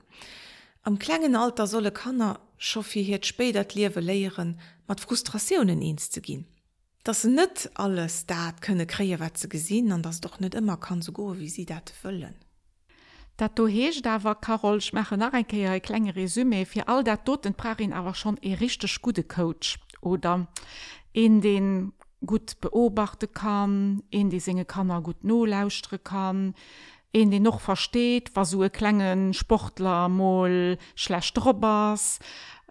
Am 0.83 0.99
klengen 0.99 1.35
Alter 1.35 1.67
solle 1.67 1.91
Kanner 1.91 2.39
schofir 2.57 3.05
het 3.05 3.25
spedert 3.25 3.73
liewe 3.73 4.01
leieren 4.01 4.59
mat 4.87 5.01
Frustrationen 5.01 5.81
eens 5.81 6.09
zu 6.11 6.21
gin. 6.21 6.45
Das 7.03 7.23
net 7.23 7.69
alles 7.73 8.25
dat 8.25 8.61
könne 8.61 8.85
kree 8.85 9.19
wat 9.19 9.37
ze 9.37 9.47
gesinn 9.47 9.91
an 9.91 10.01
das 10.01 10.21
doch 10.21 10.39
net 10.39 10.55
immer 10.55 10.77
kann 10.77 11.01
so 11.01 11.11
go 11.11 11.37
wie 11.37 11.49
sie 11.49 11.65
dat 11.65 11.89
füllllen. 11.89 12.35
Dat 13.37 13.57
du 13.57 13.67
heech 13.67 14.01
dawer 14.01 14.35
Carol 14.35 14.81
schmeche 14.81 15.17
nach 15.17 15.33
enkeier 15.33 15.75
e 15.75 15.79
klenge 15.79 16.15
Resüme 16.15 16.65
fir 16.65 16.87
all 16.87 17.03
dat 17.03 17.27
dot 17.27 17.45
den 17.45 17.53
Prarin 17.55 17.93
awer 17.93 18.15
schon 18.15 18.37
e 18.41 18.53
richtig 18.53 19.01
gute 19.01 19.23
Coach 19.23 19.79
oder 20.01 20.47
in 21.13 21.41
den 21.41 21.93
gut 22.25 22.59
beobachte 22.61 23.27
kann, 23.27 24.03
in 24.09 24.29
die 24.29 24.39
singe 24.39 24.65
kann 24.65 24.89
er 24.89 25.01
gut 25.01 25.23
no 25.23 25.45
lausstre 25.45 25.99
kann, 25.99 26.55
in 27.11 27.31
den 27.31 27.43
noch 27.43 27.61
versteht 27.61 28.35
was 28.35 28.51
so 28.51 28.67
klengen 28.69 29.33
sportler 29.33 30.09
moll 30.09 30.77
schlecht 30.95 31.43
robbers 31.43 32.19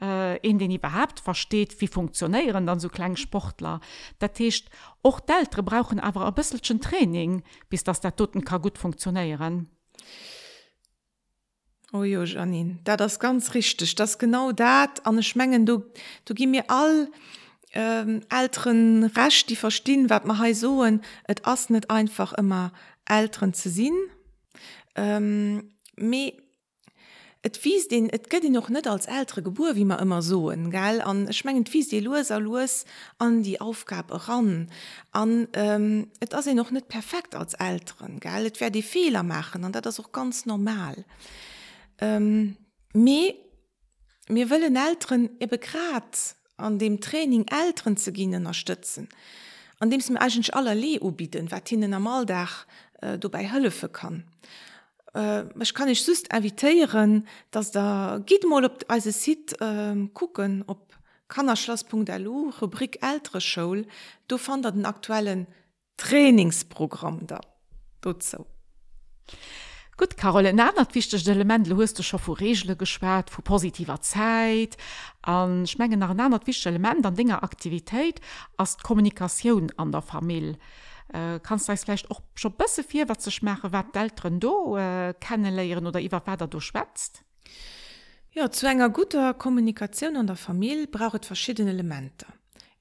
äh, 0.00 0.38
in 0.46 0.58
den 0.58 0.70
überhaupt 0.70 1.20
versteht 1.20 1.80
wie 1.80 1.88
funktionieren 1.88 2.66
dann 2.66 2.80
so 2.80 2.88
klein 2.88 3.16
sportler. 3.16 3.80
Der 4.20 4.32
Tischcht 4.32 4.68
auch 5.02 5.20
d'ltre 5.20 5.62
brauchen 5.62 6.00
aber 6.00 6.26
ein 6.26 6.34
bisschen 6.34 6.80
training 6.80 7.42
bis 7.68 7.84
das 7.84 8.00
der 8.00 8.14
toten 8.14 8.44
kann 8.44 8.62
gut 8.62 8.78
funktionieren. 8.78 9.70
Oh 11.92 12.02
jo 12.02 12.24
Janine, 12.24 12.78
da 12.84 12.96
das 12.96 13.20
ganz 13.20 13.54
richtig. 13.54 13.94
Das 13.94 14.18
genau 14.18 14.52
dat. 14.52 15.06
An 15.06 15.22
schmengen 15.22 15.66
du 15.66 15.84
du 16.24 16.34
gi 16.34 16.46
mir 16.46 16.64
all 16.68 17.08
ähm, 17.76 18.22
älteren 18.30 19.04
rasch 19.04 19.46
die 19.46 19.56
verstehen 19.56 20.10
wat 20.10 20.26
man 20.26 20.42
he 20.42 20.54
soen 20.54 21.02
et 21.28 21.46
ass 21.46 21.70
net 21.70 21.90
einfach 21.90 22.32
immer 22.32 22.72
älteren 23.04 23.54
zu 23.54 23.68
sinn 23.70 23.96
ähm, 24.96 25.70
Et 27.46 27.64
wies 27.64 27.86
den 27.86 28.08
et 28.10 28.24
gëtt 28.26 28.48
noch 28.50 28.70
net 28.70 28.88
als 28.88 29.06
älterre 29.06 29.40
Geburt 29.40 29.76
wie 29.76 29.84
man 29.84 30.00
immer 30.00 30.20
soen 30.20 30.72
gell? 30.72 31.00
An 31.00 31.32
schmengend 31.32 31.72
wies 31.72 31.86
die 31.86 32.00
loser 32.00 32.40
los 32.40 32.84
an 33.18 33.44
die 33.44 33.60
Aufgabe 33.60 34.26
ran. 34.26 34.68
An 35.12 35.46
ähm, 35.52 36.10
et 36.18 36.34
as 36.34 36.46
noch 36.46 36.72
net 36.72 36.88
perfekt 36.88 37.36
als 37.36 37.54
älteren 37.54 38.18
gell? 38.18 38.46
Et 38.46 38.58
wer 38.60 38.70
die 38.70 38.82
Fehler 38.82 39.22
machen 39.22 39.64
an 39.64 39.70
dat 39.70 39.86
das 39.86 40.00
auch 40.00 40.10
ganz 40.10 40.44
normal. 40.44 41.04
Ähm, 41.98 42.56
me 42.94 43.34
mir 44.28 44.50
willen 44.50 44.74
älteren 44.74 45.30
e 45.38 45.46
begrad 45.46 46.34
an 46.56 46.78
dem 46.78 47.00
Training 47.00 47.46
älteren 47.48 47.96
zu 47.96 48.12
gehen 48.12 48.34
unterstützen. 48.34 49.08
An 49.78 49.90
dem 49.90 50.00
es 50.00 50.10
mir 50.10 50.20
eigentlich 50.20 50.54
aller 50.54 50.74
le 50.74 50.98
bieten 51.12 51.50
wat 51.50 51.70
ihnen 51.70 51.94
am 51.94 52.06
alldach 52.06 52.66
äh, 53.00 53.18
du 53.18 53.28
bei 53.28 53.46
kann. 53.92 54.24
Äh, 55.14 55.44
ich 55.60 55.74
kann 55.74 55.88
ich 55.88 56.02
süst 56.02 56.32
eviieren 56.32 57.26
dass 57.50 57.72
da 57.72 58.20
geht 58.24 58.44
mal 58.44 58.64
op 58.64 58.84
also 58.88 59.10
sieht 59.10 59.60
äh, 59.60 59.94
gucken 60.14 60.64
ob 60.66 60.94
kannnerschloss.lu 61.28 62.50
rubrik 62.60 63.02
ältere 63.02 63.40
show 63.40 63.76
du 64.28 64.38
fand 64.38 64.64
den 64.64 64.86
aktuellen 64.86 65.46
trainingsprogramm 65.96 67.26
da. 67.26 67.40
Dort 68.00 68.22
so 68.22 68.46
Gut 69.98 70.18
Carole 70.18 70.52
nannert 70.52 70.94
wichtig 70.94 71.26
Element 71.26 71.70
hast 71.74 71.98
du 71.98 72.02
schon 72.02 72.18
vor 72.18 72.38
Regelle 72.38 72.76
gesperrt 72.76 73.30
vor 73.30 73.42
positiver 73.42 73.98
Zeit 74.02 74.76
an 75.22 75.66
schmengen 75.66 75.98
nach 75.98 76.12
nannert 76.12 76.46
wichtig 76.46 76.66
Element 76.66 77.06
an 77.06 77.14
Dinger 77.14 77.42
Aktivität 77.42 78.20
als 78.58 78.76
Kommunikation 78.76 79.72
an 79.78 79.92
der 79.92 80.02
Familie. 80.02 80.58
Äh, 81.14 81.40
kannst 81.42 81.70
du 81.70 81.76
vielleicht 81.78 82.10
auch 82.10 82.20
schon 82.34 82.52
besser 82.52 82.84
viel 82.84 83.08
was 83.08 83.20
zu 83.20 83.30
schmache 83.30 83.72
wat 83.72 83.96
d'ren 83.96 84.38
do 84.38 84.76
äh, 84.76 85.14
kennenléieren 85.18 85.86
oder 85.86 86.00
wer 86.00 86.26
weiter 86.26 86.46
du 86.46 86.60
schwätzt? 86.60 87.22
Ja 88.32 88.50
zu 88.50 88.66
enger 88.66 88.90
guter 88.90 89.32
Kommunikation 89.32 90.18
an 90.18 90.26
der 90.26 90.36
Familie 90.36 90.88
braucht 90.88 91.24
verschiedene 91.24 91.70
Elemente. 91.70 92.26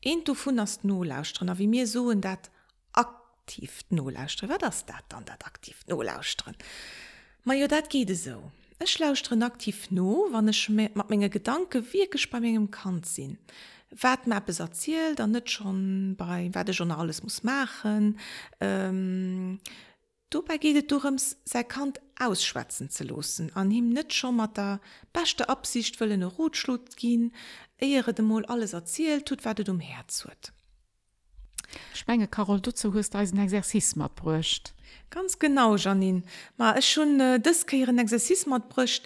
En 0.02 0.26
du 0.26 0.36
vun 0.36 0.60
as 0.60 0.84
nolauusstrenner 0.84 1.58
wie 1.60 1.68
mir 1.68 1.88
soen 1.88 2.20
dat 2.20 2.52
aktiv 2.92 3.86
nolauustre, 3.90 4.50
wer 4.50 4.58
das 4.58 4.86
dat 4.86 5.06
dann 5.08 5.24
dat 5.24 5.46
aktiv 5.46 5.78
nolauusstren. 5.88 6.58
No 6.60 7.05
Ma 7.46 7.54
jo 7.54 7.68
dat 7.68 7.90
geht 7.90 8.10
so. 8.18 8.52
Ech 8.80 8.98
lausren 9.00 9.44
aktiv 9.44 9.92
no, 9.92 10.28
wann 10.32 10.50
ech 10.50 10.68
mat 10.70 11.10
menge 11.10 11.30
Gedanke 11.30 11.84
wie 11.94 12.10
bei 12.32 12.68
Kant 12.72 13.06
sinn. 13.06 13.38
Wat 13.92 14.26
ma 14.28 14.42
es 14.48 14.60
erzielt, 14.60 15.20
dann 15.20 15.32
net 15.32 15.50
schon 15.52 16.16
bei 16.18 16.50
wat 16.54 16.74
schon 16.74 16.92
alles 16.92 17.22
muss 17.22 17.44
machen. 17.44 18.20
Ähm, 18.60 19.60
Dobei 20.32 20.58
gehtet 20.58 20.92
durums 20.92 21.38
se 21.46 21.64
Kant 21.64 22.02
ausschwätzen 22.20 22.90
ze 22.90 23.04
losen, 23.04 23.56
an 23.56 23.70
him 23.70 23.90
net 23.90 24.12
schon 24.12 24.36
mat 24.38 24.58
der 24.58 24.82
beste 25.14 25.48
Absicht 25.50 26.02
wëllen 26.02 26.24
e 26.24 26.30
Rotschlut 26.38 26.98
gin, 26.98 27.32
eiere 27.80 28.12
dem 28.14 28.26
Mol 28.26 28.46
alles 28.48 28.74
erzielt, 28.74 29.28
tut 29.28 29.46
wat 29.46 29.70
um 29.70 29.80
herzut. 29.80 30.52
Spenge 31.94 32.28
Carol 32.28 32.62
du 32.62 32.74
zu 32.74 32.94
hust 32.94 33.16
als 33.16 33.34
Exerzismat 33.34 34.16
brucht. 34.16 34.74
Ganz 35.10 35.40
genau 35.40 35.76
Janin, 35.76 36.24
ma 36.58 36.76
es 36.76 36.88
schon 36.88 37.20
äh, 37.20 37.40
deskeieren 37.40 38.00
Exerzismat 38.00 38.70
brucht, 38.70 39.04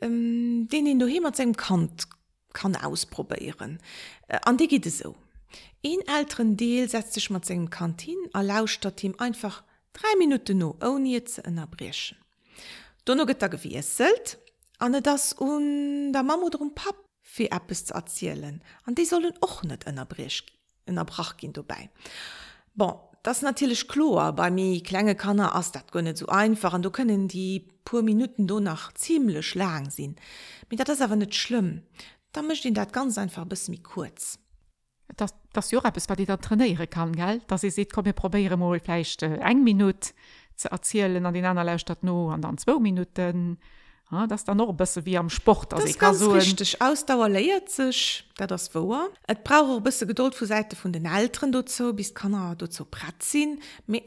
ähm, 0.00 0.68
den 0.70 0.86
in 0.86 0.98
du 0.98 1.06
hemmer 1.06 1.32
segem 1.34 1.56
Kant 1.56 2.08
kann 2.52 2.76
ausprobieren. 2.76 3.78
Äh, 4.28 4.38
an 4.44 4.56
die 4.56 4.68
geht 4.68 4.86
es 4.86 4.98
so. 4.98 5.16
In 5.82 6.00
älteren 6.06 6.56
Deel 6.56 6.88
setzt 6.88 7.14
sich 7.14 7.30
mat 7.30 7.44
segem 7.44 7.70
Kantin 7.70 8.18
erlauscht 8.32 8.84
dat 8.84 9.02
ihm 9.02 9.14
einfach 9.18 9.64
drei 9.92 10.16
Minuten 10.18 10.58
no 10.58 10.76
oni 10.80 11.24
ze 11.24 11.42
ënnerbrechen. 11.42 12.16
Donno 13.04 13.26
gëtt 13.26 13.42
er 13.42 13.50
gewieselt, 13.50 14.38
an 14.78 14.94
das 15.02 15.32
un 15.32 16.12
der 16.12 16.22
Mammo 16.22 16.48
drum 16.50 16.74
pap 16.74 16.96
fir 17.20 17.52
Appes 17.52 17.84
zu 17.86 17.94
erzielen, 17.94 18.62
an 18.84 18.94
die 18.94 19.04
sollen 19.04 19.34
och 19.40 19.64
net 19.64 19.86
ënnerbrech 20.86 21.32
ënnerbrach 21.32 21.36
gin 21.38 21.54
vorbei. 21.54 21.90
Bon, 22.74 22.98
das 23.22 23.42
natürlich 23.42 23.88
klar 23.88 24.32
bei 24.32 24.50
mir 24.50 24.82
klänge 24.82 25.14
kann 25.14 25.38
er 25.38 25.54
as 25.54 25.72
dat 25.72 25.92
gonne 25.92 26.16
so 26.16 26.26
einfach 26.26 26.74
an 26.74 26.82
du 26.82 26.90
können 26.90 27.28
die 27.28 27.68
pur 27.84 28.02
minuten 28.02 28.46
do 28.46 28.60
nach 28.60 28.92
ziemlich 28.94 29.54
lang 29.54 29.90
sinn 29.90 30.16
mit 30.70 30.80
dat 30.80 30.88
das 30.88 31.00
aber 31.00 31.16
net 31.16 31.34
schlimm. 31.34 31.82
Da 32.32 32.42
mischt 32.42 32.64
ihn 32.64 32.74
dat 32.74 32.92
ganz 32.92 33.18
einfach 33.18 33.44
bis 33.44 33.68
mir 33.68 33.82
kurz. 33.82 34.38
Das 35.16 35.34
das 35.52 35.70
Jo 35.70 35.80
es 35.94 36.08
war 36.08 36.16
die 36.16 36.24
da 36.24 36.36
trainiere 36.38 36.86
kann 36.86 37.14
gell? 37.14 37.42
Dass 37.46 37.60
sie 37.60 37.70
se 37.70 37.84
kom 37.84 38.04
mir 38.04 38.14
probiere 38.14 38.56
vielleicht 38.80 39.22
äh, 39.22 39.36
eng 39.36 39.62
minut 39.62 40.14
zu 40.56 40.70
erzählen 40.70 41.24
an 41.26 41.34
den 41.34 41.44
anderen 41.44 41.78
Stadt 41.78 42.02
no 42.02 42.30
an 42.30 42.42
dann 42.42 42.58
zwei 42.58 42.78
minuten 42.78 43.58
Ja, 44.12 44.26
das 44.26 44.44
dann 44.44 44.58
noch 44.58 44.70
besser 44.74 45.06
wie 45.06 45.16
am 45.16 45.30
Sport. 45.30 45.72
Also 45.72 45.98
ganz 45.98 46.18
so 46.18 46.32
richtig. 46.32 46.82
Ausdauer 46.82 47.30
leiert 47.30 47.70
sich. 47.70 48.28
Da 48.36 48.46
das 48.46 48.68
vor 48.68 49.08
Et 49.26 49.42
braucht 49.42 49.82
bisschen 49.84 50.06
geduld 50.06 50.34
vor 50.34 50.46
Seite 50.46 50.76
von 50.76 50.92
den 50.92 51.06
Eltern 51.06 51.50
dazu 51.50 51.94
bis 51.94 52.14
kann 52.14 52.34
er 52.34 52.54
dazu 52.54 52.84
pratzen 52.84 53.60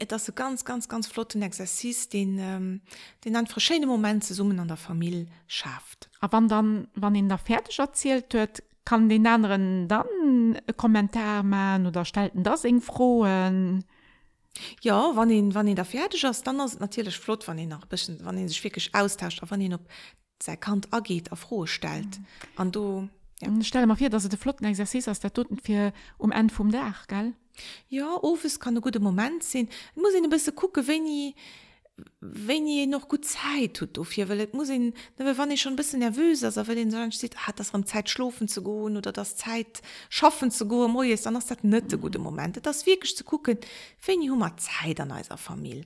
das 0.08 0.26
so 0.26 0.32
ganz 0.32 0.64
ganz 0.64 0.88
ganz 0.88 1.06
flotten 1.08 1.42
Exerzis 1.42 2.08
den 2.08 2.38
ähm, 2.38 2.80
den 3.24 3.34
an 3.34 3.46
verschiedene 3.46 3.86
Momente 3.86 4.32
summen 4.32 4.60
an 4.60 4.68
der 4.68 4.76
Familie 4.76 5.26
schafft. 5.48 6.08
Aber 6.20 6.34
wann 6.34 6.48
dann 6.48 6.88
wann 6.94 7.14
in 7.16 7.28
der 7.28 7.38
fertig 7.38 7.78
erzählt 7.78 8.32
wird 8.32 8.62
kann 8.84 9.08
den 9.08 9.26
anderen 9.26 9.88
dann 9.88 10.56
Kommentar 10.76 11.42
machen 11.42 11.88
oder 11.88 12.04
stellten 12.04 12.44
das 12.44 12.64
in 12.64 12.80
frohen 12.80 13.84
Ja 14.82 15.12
wann 15.14 15.30
ihn, 15.30 15.54
wann 15.54 15.68
ihn 15.68 15.76
der 15.76 15.84
fertig 15.84 16.24
ist, 16.24 16.46
dann 16.46 16.60
ist 16.60 16.80
natürlich 16.80 17.16
flott 17.18 17.46
wann 17.48 17.58
ihn 17.58 17.68
nach 17.68 17.86
bisschen 17.86 18.18
wann 18.22 18.38
ihn 18.38 18.48
sich 18.48 18.62
wirklich 18.62 18.94
austauscht 18.94 19.42
wann 19.48 19.60
ihn 19.60 19.74
ob 19.74 19.82
sei 20.42 20.56
Kant 20.56 20.92
ageht 20.92 21.32
auf 21.32 21.40
froh 21.40 21.66
stellt 21.66 22.20
an 22.56 22.68
mhm. 22.68 22.72
du 22.72 23.08
ja. 23.40 23.62
stelle 23.62 23.86
mal 23.86 23.96
hier 23.96 24.10
dass 24.10 24.28
der 24.28 24.38
flotten 24.38 24.66
Exerzis 24.66 25.08
aus 25.08 25.20
der 25.20 25.32
toten 25.32 25.58
für 25.58 25.92
um 26.18 26.32
en 26.32 26.50
vom 26.50 26.70
Dach 26.70 27.06
gell 27.06 27.34
ja 27.88 28.14
of 28.14 28.44
es 28.44 28.60
kann 28.60 28.76
ein 28.76 28.82
guter 28.82 29.00
Moment 29.00 29.42
sehen 29.42 29.68
muss 29.94 30.14
ihn 30.14 30.24
ein 30.24 30.30
bisschen 30.30 30.54
gucken 30.54 30.86
wenn 30.86 31.06
ich 31.06 31.34
wenn 32.32 32.66
ihr 32.66 32.86
noch 32.86 33.08
gut 33.08 33.24
Zeit 33.24 33.74
tut 33.74 33.98
auf 33.98 34.12
hier 34.12 34.28
weil 34.28 34.48
muss 34.52 34.70
ihn 34.70 34.94
wann 35.16 35.50
ich 35.50 35.60
schon 35.60 35.74
ein 35.74 35.76
bisschen 35.76 36.00
nervös 36.00 36.44
also 36.44 36.66
wenn 36.66 36.76
den 36.76 36.90
sagen 36.90 37.12
steht 37.12 37.36
hat 37.46 37.60
das 37.60 37.70
um 37.70 37.86
Zeit 37.86 38.10
schlufen 38.10 38.48
zu 38.48 38.62
gehen 38.62 38.96
oder 38.96 39.12
das 39.12 39.36
Zeit 39.36 39.82
schaffen 40.08 40.50
zu 40.50 40.68
gehen 40.68 40.90
mo 40.90 41.02
ist 41.02 41.26
dann 41.26 41.34
das 41.34 41.50
nicht 41.62 42.00
gute 42.00 42.18
Momente 42.18 42.60
das 42.60 42.86
wirklich 42.86 43.16
zu 43.16 43.24
gucken 43.24 43.58
wenn 44.04 44.22
ich 44.22 44.28
immer 44.28 44.56
Zeit 44.56 45.00
an 45.00 45.12
einer 45.12 45.36
Familie. 45.36 45.84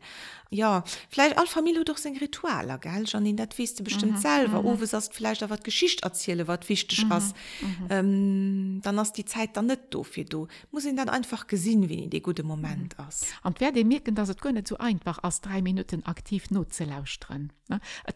Ja 0.51 0.83
vielleicht 1.09 1.39
auch 1.39 1.47
Familie 1.47 1.85
durch 1.85 1.99
sein 1.99 2.17
Ritualer 2.17 2.79
geil 2.79 3.07
schon 3.07 3.25
in 3.25 3.37
der 3.37 3.49
wisst 3.57 3.79
du 3.79 3.85
bestimmt 3.85 4.15
mhm, 4.15 4.19
selber. 4.19 4.65
Oh 4.65 4.77
sagst 4.85 5.15
vielleicht 5.15 5.49
was 5.49 5.63
Geschichte 5.63 6.03
erzähle 6.03 6.49
was 6.49 6.69
wichtig 6.69 7.05
mhm, 7.05 7.11
was 7.11 7.35
mhm. 7.61 7.87
ähm, 7.91 8.81
dann 8.83 8.99
hast 8.99 9.17
die 9.17 9.25
Zeit 9.25 9.57
dann 9.57 9.67
nicht 9.67 9.83
doof 9.91 10.11
wie 10.15 10.25
du. 10.25 10.49
Muss 10.73 10.85
ihn 10.85 10.97
dann 10.97 11.09
einfach 11.09 11.47
gesehen 11.47 11.89
wie 11.89 12.09
die 12.09 12.21
gute 12.21 12.43
Moment 12.43 12.99
mhm. 12.99 13.05
aus 13.05 13.27
und 13.45 13.61
wer 13.61 13.73
dem 13.73 13.89
merken 13.89 14.15
dass 14.15 14.29
es 14.29 14.37
gar 14.39 14.53
nicht 14.53 14.67
so 14.67 14.79
einfach 14.79 15.23
aus 15.23 15.41
drei 15.41 15.63
Minuten 15.63 16.05
aktiv 16.05 16.30
nutze 16.51 16.85
lausren 16.85 17.53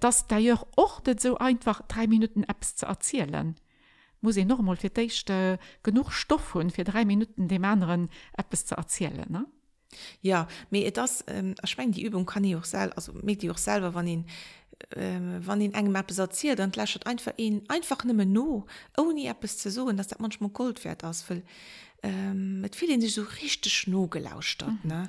das 0.00 0.26
da 0.26 0.38
ja 0.38 0.60
auch 0.76 1.04
nicht 1.04 1.20
so 1.20 1.38
einfach 1.38 1.82
drei 1.88 2.06
Minuten 2.06 2.44
Apps 2.44 2.76
zu 2.76 2.86
erzählen. 2.86 3.54
Muss 4.20 4.36
ich 4.36 4.46
noch 4.46 4.60
mal 4.62 4.76
für 4.76 4.90
dich 4.90 5.28
äh, 5.28 5.58
genug 5.82 6.12
Stoff 6.12 6.54
und 6.54 6.72
für 6.72 6.84
drei 6.84 7.04
Minuten 7.04 7.48
dem 7.48 7.64
anderen 7.64 8.08
Apps 8.36 8.64
zu 8.66 8.74
erzählen 8.74 9.26
ne? 9.28 9.46
Ja 10.22 10.48
mé 10.72 10.90
das 10.90 11.24
ähm, 11.28 11.54
erschwng 11.60 11.92
die 11.92 12.04
Übung 12.04 12.26
kann 12.26 12.44
ich 12.44 12.56
auch 12.56 12.64
sel 12.64 12.92
also 12.92 13.12
mit 13.12 13.42
die 13.42 13.50
auch 13.50 13.58
selber 13.58 13.94
wann 13.94 14.06
ihn 14.06 14.26
ähm, 14.96 15.40
wann 15.44 15.60
den 15.60 15.74
eng 15.74 15.92
Mappe 15.92 16.14
sortiert 16.14 16.58
dann 16.58 16.72
lächert 16.72 17.06
einfach 17.06 17.34
ihn 17.36 17.62
einfach 17.68 18.02
nimme 18.04 18.26
no 18.26 18.66
ohne 18.96 19.26
App 19.26 19.44
es 19.44 19.58
zu 19.58 19.70
so 19.70 19.92
dass 19.92 20.08
der 20.08 20.18
manchmal 20.20 20.50
Gold 20.50 20.84
wert 20.84 21.04
ausfüll 21.04 21.42
ähm, 22.02 22.60
mit 22.60 22.76
vielen 22.76 23.00
sich 23.00 23.14
so 23.14 23.22
richtig 23.42 23.72
schno 23.72 24.08
gelauscht 24.08 24.62
hat 24.62 24.84
ne 24.84 25.08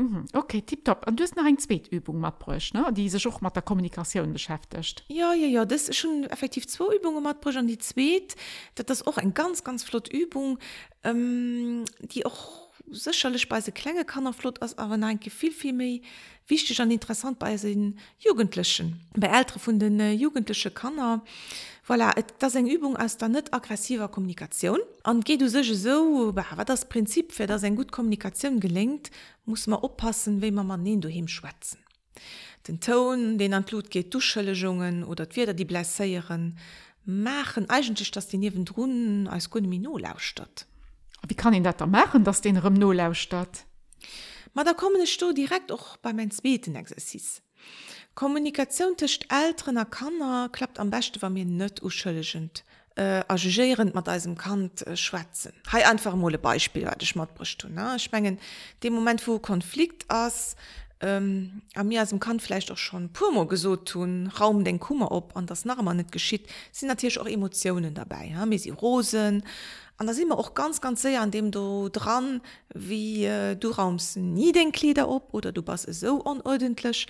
Mhm. 0.00 0.24
Okay, 0.32 0.62
tipp 0.62 0.84
top. 0.86 1.06
Und 1.06 1.20
du 1.20 1.24
hast 1.24 1.36
noch 1.36 1.44
eine 1.44 1.58
Zweitübung 1.58 2.20
mitgebracht, 2.20 2.72
ne? 2.72 2.86
die 2.92 3.08
sich 3.10 3.26
auch 3.26 3.42
mit 3.42 3.54
der 3.54 3.62
Kommunikation 3.62 4.32
beschäftigt. 4.32 5.04
Ja, 5.08 5.34
ja, 5.34 5.46
ja, 5.46 5.64
das 5.66 5.90
ist 5.90 5.96
schon 5.96 6.24
effektiv 6.24 6.66
zwei 6.66 6.96
Übungen 6.96 7.22
mitgebracht. 7.22 7.58
Und 7.58 7.66
die 7.66 7.76
zweite, 7.76 8.34
das 8.76 9.02
ist 9.02 9.06
auch 9.06 9.18
eine 9.18 9.32
ganz, 9.32 9.62
ganz 9.62 9.84
flotte 9.84 10.10
Übung, 10.16 10.58
ähm, 11.04 11.84
die 12.00 12.24
auch 12.24 12.69
sicherlich 12.90 13.48
bei 13.48 13.60
se 13.60 13.72
klenge 13.72 14.04
kannner 14.04 14.32
flott 14.32 14.62
as 14.62 14.76
aber 14.78 14.96
nein 14.96 15.20
gefiel 15.20 15.52
viel 15.52 15.72
méi 15.72 16.02
wichtig 16.46 16.80
an 16.80 16.90
interessant 16.90 17.38
bei 17.38 17.56
se 17.56 17.94
Jugendlichen. 18.18 19.00
Bei 19.16 19.28
älter 19.28 19.58
vu 19.58 19.72
den 19.72 20.00
äh, 20.00 20.12
jugendliche 20.12 20.70
kannner 20.70 21.22
voilà, 21.86 22.12
das 22.38 22.54
eng 22.54 22.68
Übung 22.68 22.96
aus 22.96 23.16
der 23.16 23.28
net 23.28 23.52
aggressiver 23.52 24.08
Kommunikation. 24.08 24.78
An 25.02 25.20
geh 25.20 25.36
du 25.36 25.48
sech 25.48 25.72
so 25.76 26.32
behawer 26.32 26.64
das 26.64 26.88
Prinzip 26.88 27.32
fir 27.32 27.46
das 27.46 27.62
en 27.62 27.76
gut 27.76 27.92
Kommunikation 27.92 28.60
gelingt 28.60 29.10
muss 29.44 29.66
man 29.66 29.80
oppassen 29.80 30.40
we 30.42 30.50
man 30.50 30.66
man 30.66 30.82
ne 30.82 30.98
du 30.98 31.08
hem 31.08 31.28
schwätzen. 31.28 31.78
Den 32.68 32.80
Ton 32.80 33.38
den 33.38 33.54
an 33.54 33.64
Blut 33.64 33.90
geht 33.90 34.12
duschellegungen 34.14 35.04
oder 35.04 35.26
wieder 35.34 35.54
die 35.54 35.64
blässeieren 35.64 36.58
machen 37.04 37.68
eigentlich 37.70 38.10
dass 38.10 38.28
die 38.28 38.38
neven 38.38 38.66
runen 38.68 39.26
als 39.26 39.50
kun 39.50 39.68
Min 39.68 39.88
statt 40.18 40.66
wie 41.28 41.34
kann 41.34 41.54
ihn 41.54 41.64
dat 41.64 41.80
da 41.80 41.86
machen 41.86 42.24
dass 42.24 42.40
den 42.40 42.56
rem 42.56 42.74
no 42.74 42.92
laustat 42.92 43.66
ma 44.54 44.64
da 44.64 44.72
komme 44.72 45.06
sto 45.06 45.32
direkt 45.32 45.72
auch 45.72 45.96
bei 45.98 46.12
mein 46.12 46.30
zweten 46.30 46.74
exercis 46.74 47.42
kommunikation 48.14 48.96
tischcht 48.96 49.26
älterner 49.32 49.84
kannner 49.84 50.48
klappt 50.50 50.78
am 50.78 50.90
beste 50.90 51.20
war 51.22 51.30
mir 51.30 51.44
net 51.44 51.82
uschëllegent 51.82 52.64
äh, 52.96 53.22
agigierend 53.28 53.94
mat 53.94 54.08
eisem 54.08 54.36
kant 54.36 54.86
äh, 54.86 54.96
schwätzen. 54.96 55.52
Hei 55.72 55.86
einfach 55.88 56.14
mole 56.14 56.38
beispiel 56.38 56.86
wat 56.86 57.02
ich 57.02 57.16
mat 57.16 57.34
bricht 57.34 57.66
ne? 57.68 57.98
Spengen 57.98 58.38
dem 58.82 58.92
moment 58.92 59.26
wo 59.26 59.38
konflikt 59.38 60.04
ass 60.08 60.56
ähm, 61.00 61.62
am 61.74 61.88
mir 61.88 62.02
as 62.02 62.14
kann 62.20 62.40
vielleicht 62.40 62.70
auch 62.70 62.78
schon 62.78 63.12
purmo 63.12 63.46
gesot 63.46 63.88
tun. 63.88 64.30
Raum 64.38 64.64
den 64.64 64.78
kummer 64.78 65.10
op 65.12 65.36
an 65.36 65.46
das 65.46 65.64
man 65.64 65.96
net 65.96 66.12
geschieht 66.12 66.46
sind 66.72 66.88
natürlich 66.88 67.18
auch 67.18 67.26
emotionen 67.26 67.94
dabei 67.94 68.26
ja 68.32 68.46
mir 68.46 68.58
sie 68.58 68.70
rosen. 68.70 69.42
An 69.96 70.06
da 70.06 70.12
immer 70.12 70.38
auch 70.38 70.54
ganz 70.54 70.80
ganz 70.80 71.02
sehr 71.02 71.20
an 71.20 71.30
dem 71.30 71.50
du 71.50 71.88
dran 71.88 72.40
wie 72.74 73.24
äh, 73.24 73.56
du 73.56 73.70
raumst 73.70 74.16
nie 74.16 74.52
den 74.52 74.72
Glieder 74.72 75.08
op 75.08 75.32
oder 75.32 75.52
du 75.52 75.62
bist 75.62 75.92
so 75.92 76.16
unordentlich. 76.16 77.06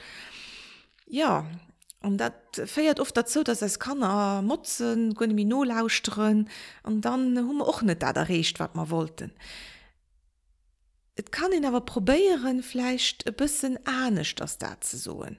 Ja 1.07 1.47
und 2.03 2.19
dat 2.19 2.35
feiert 2.67 3.01
oft 3.01 3.17
dazu 3.17 3.43
dass 3.43 3.63
es 3.63 3.79
kann 3.79 4.03
er 4.03 4.43
motzen 4.43 5.15
Mino 5.19 5.65
lausren 5.65 6.49
und 6.85 7.05
dann 7.05 7.37
hu 7.39 7.63
auch 7.63 7.83
nicht 7.83 8.03
da 8.03 8.13
der 8.13 8.29
recht 8.29 8.61
wat 8.61 8.77
man 8.77 8.91
wollten 8.91 9.33
Et 11.21 11.33
kann 11.33 11.53
ihn 11.53 11.67
aber 11.67 11.83
probieren 11.83 12.63
vielleicht 12.63 13.27
ein 13.27 13.35
bisschen 13.35 13.79
ahnisch 13.87 14.37
das 14.37 14.57
da 14.57 14.81
zu 14.81 14.97
soen. 14.97 15.37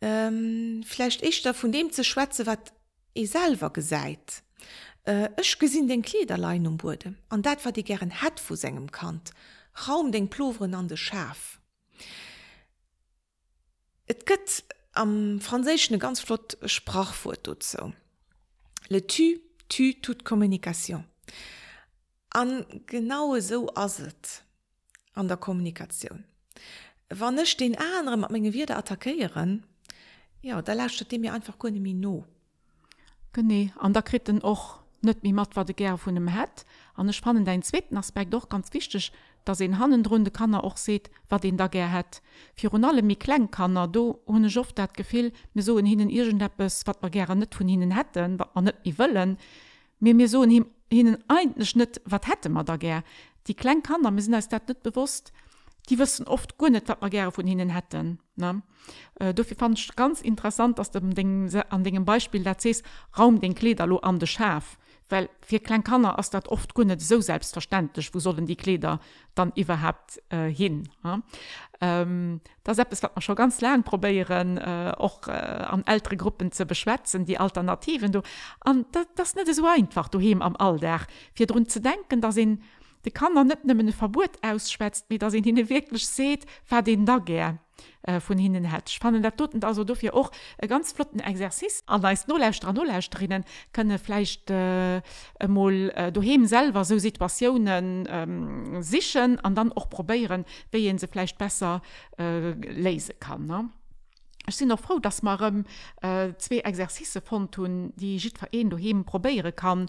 Ähm, 0.00 0.84
vielleicht 0.86 1.22
ich 1.24 1.42
da 1.42 1.52
von 1.54 1.72
dem 1.72 1.90
zu 1.90 2.04
schwätze 2.04 2.46
wat 2.46 2.72
ich 3.12 3.28
selber 3.28 3.70
gesäit. 3.70 4.44
Ech 5.02 5.54
äh, 5.54 5.58
gesinn 5.58 5.88
den 5.88 6.02
Klederlein 6.02 6.68
um 6.68 6.80
wurde, 6.84 7.16
an 7.30 7.42
dat 7.42 7.64
war 7.64 7.72
die 7.72 7.82
gern 7.82 8.22
het 8.22 8.38
vu 8.38 8.54
engem 8.54 8.92
kant, 8.92 9.32
Raum 9.88 10.12
den 10.12 10.30
Ploveren 10.30 10.74
an 10.74 10.86
de 10.86 10.96
Schaf. 10.96 11.58
Et 14.06 14.24
gëtt 14.24 14.62
am 14.92 15.40
Fraésne 15.40 15.98
ganz 15.98 16.20
flott 16.20 16.56
Sprachfur 16.64 17.36
dot 17.42 17.64
zo. 17.64 17.92
Le 18.88 19.04
tu 19.04 19.40
tu 19.68 19.94
tut 20.00 20.24
Kommunikation. 20.24 21.02
An 22.30 22.64
genaue 22.86 23.42
so 23.42 23.66
aset 23.74 24.44
an 25.14 25.28
der 25.28 25.36
Kommunikation. 25.36 26.24
Wann 27.10 27.34
nicht 27.34 27.60
den 27.60 27.76
anderen 27.78 28.20
mat 28.20 28.30
Menge 28.30 28.52
wir 28.52 28.70
attackieren, 28.70 29.64
ja 30.42 30.62
da 30.62 30.72
lascht 30.72 31.10
dem 31.10 31.20
mir 31.20 31.34
einfach 31.34 31.58
kun 31.58 31.80
min 31.80 32.00
no. 32.00 32.24
Genné 33.32 33.72
an 33.78 33.92
der 33.92 34.02
kriten 34.02 34.42
och 34.42 34.82
net 35.02 35.22
mi 35.22 35.32
mat 35.32 35.56
wat 35.56 35.68
de 35.68 35.74
ger 35.74 35.98
vun 35.98 36.14
dem 36.14 36.28
het 36.28 36.64
an 36.94 37.06
den 37.06 37.12
spannend 37.12 37.46
dein 37.46 37.62
zweten 37.62 37.96
Aspekt 37.96 38.32
doch 38.32 38.48
ganz 38.48 38.72
wichtig, 38.72 39.12
dass 39.44 39.60
en 39.60 39.78
hannenrunde 39.78 40.30
kann 40.30 40.54
er 40.54 40.64
auch 40.64 40.76
seht, 40.76 41.10
wat 41.28 41.44
den 41.44 41.56
da 41.56 41.66
ger 41.66 41.90
het. 41.90 42.22
Fi 42.54 42.68
alle 42.68 43.02
mi 43.02 43.16
kleng 43.16 43.50
kann 43.50 43.76
er 43.76 43.88
do 43.88 44.22
hun 44.26 44.46
oft 44.56 44.78
dat 44.78 44.94
gefehl 44.94 45.32
mir 45.54 45.62
so 45.62 45.78
in 45.78 45.86
hininnen 45.86 46.14
Igentdeppes, 46.14 46.86
wat 46.86 47.02
man 47.02 47.10
gerne 47.10 47.36
net 47.36 47.58
hun 47.58 47.68
hininnen 47.68 47.96
hätten, 47.96 48.38
wat 48.38 48.54
man 48.54 48.64
net 48.64 48.76
i 48.84 48.92
wëllen, 48.92 49.36
mir 49.98 50.14
mir 50.14 50.28
so 50.28 50.44
him 50.44 50.66
hinnen 50.90 51.18
einen 51.28 51.64
Schnitt 51.64 52.00
wat 52.04 52.26
hätte 52.26 52.48
man 52.48 52.66
da 52.66 52.76
ger 52.76 53.02
die 53.46 53.54
kleinen 53.54 53.82
Kinder 53.82 54.10
mir 54.10 54.22
sind 54.22 54.34
als 54.34 54.48
dat 54.48 54.68
net 54.68 54.82
bewusst 54.82 55.32
die 55.88 55.98
wissen 55.98 56.26
oft 56.26 56.58
gunnet 56.58 56.88
wat 56.88 57.00
man 57.00 57.10
gerne 57.10 57.32
von 57.32 57.46
ihnen 57.46 57.70
hätten 57.70 58.20
ne? 58.36 58.62
Äh, 59.18 59.34
dafür 59.34 59.56
fand 59.56 59.78
ich 59.78 59.94
ganz 59.96 60.20
interessant 60.20 60.78
dass 60.78 60.90
dem 60.90 61.14
Ding, 61.14 61.52
an 61.70 61.84
dem 61.84 62.04
Beispiel 62.04 62.44
da 62.44 62.54
siehst 62.56 62.84
Raum 63.18 63.40
den 63.40 63.54
Kleiderlo 63.54 63.98
an 63.98 64.18
de 64.18 64.26
Schaf. 64.26 64.78
Weil 65.08 65.28
vier 65.40 65.58
klein 65.58 65.84
kannner 65.84 66.18
ist 66.18 66.32
dat 66.32 66.48
oft 66.48 66.74
gunnet 66.74 67.02
so 67.02 67.20
selbstverständlich 67.20 68.14
wo 68.14 68.18
sollen 68.18 68.46
die 68.46 68.56
Kleider 68.56 69.00
dann 69.34 69.52
überhaupt 69.56 70.22
äh, 70.30 70.48
hin 70.48 70.88
ja? 71.04 71.20
ähm, 71.80 72.40
das 72.62 72.78
es 72.78 73.02
was 73.02 73.02
man 73.02 73.20
schon 73.20 73.36
ganz 73.36 73.60
lang 73.60 73.82
probieren 73.82 74.58
äh, 74.58 74.92
auch 74.96 75.26
äh, 75.26 75.32
an 75.32 75.84
ältere 75.86 76.16
Gruppen 76.16 76.52
zu 76.52 76.64
beschwätzen 76.64 77.24
die 77.24 77.38
Alternativen 77.38 78.12
du 78.12 78.22
an 78.60 78.86
das, 78.92 79.06
das 79.16 79.34
nicht 79.34 79.52
so 79.52 79.66
einfach 79.66 80.08
du 80.08 80.20
am 80.40 80.56
Alldach 80.56 81.06
für 81.34 81.48
run 81.50 81.66
zu 81.66 81.80
denken 81.80 82.20
da 82.20 82.30
sind 82.30 82.60
die 82.60 82.81
de 83.04 83.12
kann 83.12 83.36
er 83.36 83.44
net 83.44 83.64
nemmmen 83.64 83.92
Verbot 83.92 84.38
ausschwätzt 84.42 85.10
mit 85.10 85.22
dass 85.22 85.34
hinne 85.34 85.68
wirklich 85.68 86.06
seht 86.06 86.46
ver 86.64 86.82
den 86.82 87.06
da 87.06 87.18
ger 87.18 87.58
äh, 88.02 88.20
von 88.20 88.38
hinnen 88.38 88.64
het 88.64 88.90
spannend 88.90 89.24
der 89.24 89.36
toten 89.36 89.62
also 89.64 89.84
do 89.84 89.94
hier 89.94 90.14
auch 90.14 90.30
e 90.60 90.66
ganz 90.66 90.92
flotten 90.92 91.20
Exerzis 91.20 91.82
an 91.86 92.04
als 92.04 92.26
nolästra 92.26 92.72
nolästrinnen 92.72 93.44
könne 93.72 93.98
fleicht 93.98 94.50
äh, 94.50 95.02
mal 95.46 95.92
äh, 95.94 96.12
dohemselver 96.12 96.84
so 96.84 96.98
Situationen 96.98 98.06
ähm, 98.08 98.82
sichchen 98.82 99.38
an 99.40 99.54
dann 99.54 99.72
auch 99.72 99.88
probieren 99.88 100.44
wie 100.70 100.98
se 100.98 101.08
vielleicht 101.08 101.38
besser 101.38 101.82
äh, 102.18 102.52
lese 102.52 103.14
kann 103.14 103.46
ne? 103.46 103.70
Ich 104.48 104.56
sind 104.56 104.68
noch 104.68 104.80
froh, 104.80 104.98
dass 104.98 105.22
man 105.22 105.38
ähm, 105.40 105.64
äh, 106.02 106.34
zwei 106.36 106.58
Exerzise 106.58 107.20
von 107.20 107.50
tun, 107.52 107.92
die 107.94 108.16
Jitverein 108.16 108.70
du 108.70 108.76
heben 108.76 109.04
probiere 109.04 109.52
kann, 109.52 109.88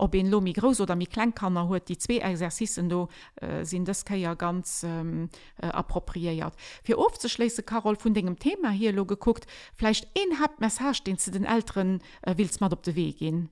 ob 0.00 0.14
en 0.14 0.30
lomi 0.30 0.52
groß 0.52 0.80
oder 0.80 0.96
mi 0.96 1.06
klein 1.06 1.34
kann 1.34 1.56
er 1.56 1.68
huet 1.68 1.88
die 1.88 1.98
zwei 1.98 2.18
Exerzissen 2.18 2.88
do 2.88 3.08
äh, 3.40 3.64
ka 4.04 4.14
ja 4.14 4.34
ganz 4.34 4.82
ähm, 4.82 5.28
äh, 5.60 5.66
appropriiert. 5.66 6.54
Fir 6.82 6.98
oft 6.98 7.20
ze 7.20 7.28
schlese 7.28 7.62
Carol 7.62 7.96
vun 7.96 8.14
degem 8.14 8.38
Thema 8.38 8.70
hier 8.70 8.92
lo 8.92 9.04
geguckt 9.04 9.46
fleisch 9.74 10.02
en 10.14 10.38
hat 10.38 10.60
message 10.60 11.04
den 11.04 11.18
ze 11.18 11.30
den 11.30 11.44
älteren 11.44 12.00
äh, 12.22 12.36
wills 12.38 12.60
mat 12.60 12.72
op 12.72 12.82
de 12.82 12.96
weg 12.96 13.18
gin 13.18 13.50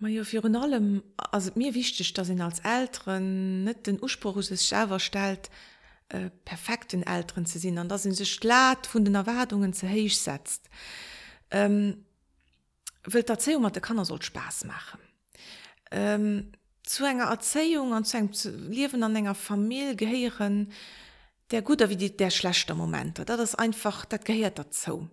ja, 0.00 0.22
für 0.24 0.44
allem 0.44 1.02
also 1.16 1.50
mir 1.54 1.74
wichtig 1.74 2.12
dass 2.12 2.28
ihn 2.28 2.40
als 2.40 2.60
älteren 2.60 3.64
net 3.64 3.86
den 3.86 4.00
Urspruch 4.00 4.42
selber 4.42 5.00
stellt 5.00 5.50
äh, 6.08 6.30
perfekten 6.44 7.02
älteren 7.02 7.46
zu 7.46 7.58
sinn 7.58 7.78
an 7.78 7.88
da 7.88 7.98
sind 7.98 8.14
se 8.14 8.26
schlat 8.26 8.86
von 8.86 9.04
den 9.04 9.16
Erwartungen 9.16 9.72
heich 9.72 10.18
setzt. 10.20 10.68
Ähm, 11.50 12.04
will 13.04 13.22
der 13.22 13.80
kann 13.80 13.98
er 13.98 14.04
soll 14.04 14.22
Spaß 14.22 14.64
machen. 14.64 15.00
Ähm, 15.90 16.52
zu 16.82 17.04
enger 17.04 17.24
Erzählung 17.24 17.94
an 17.94 18.04
zu 18.04 18.50
leben 18.50 19.02
an 19.02 19.16
enger 19.16 19.34
Familie 19.34 19.96
gehören 19.96 20.72
der 21.50 21.62
guter 21.62 21.88
wie 21.90 21.96
die 21.96 22.16
der 22.16 22.30
schlechte 22.30 22.74
Momente. 22.74 23.24
Das 23.24 23.40
ist 23.40 23.54
einfach 23.54 24.04
das 24.04 24.24
gehört 24.24 24.58
dazu. 24.58 25.08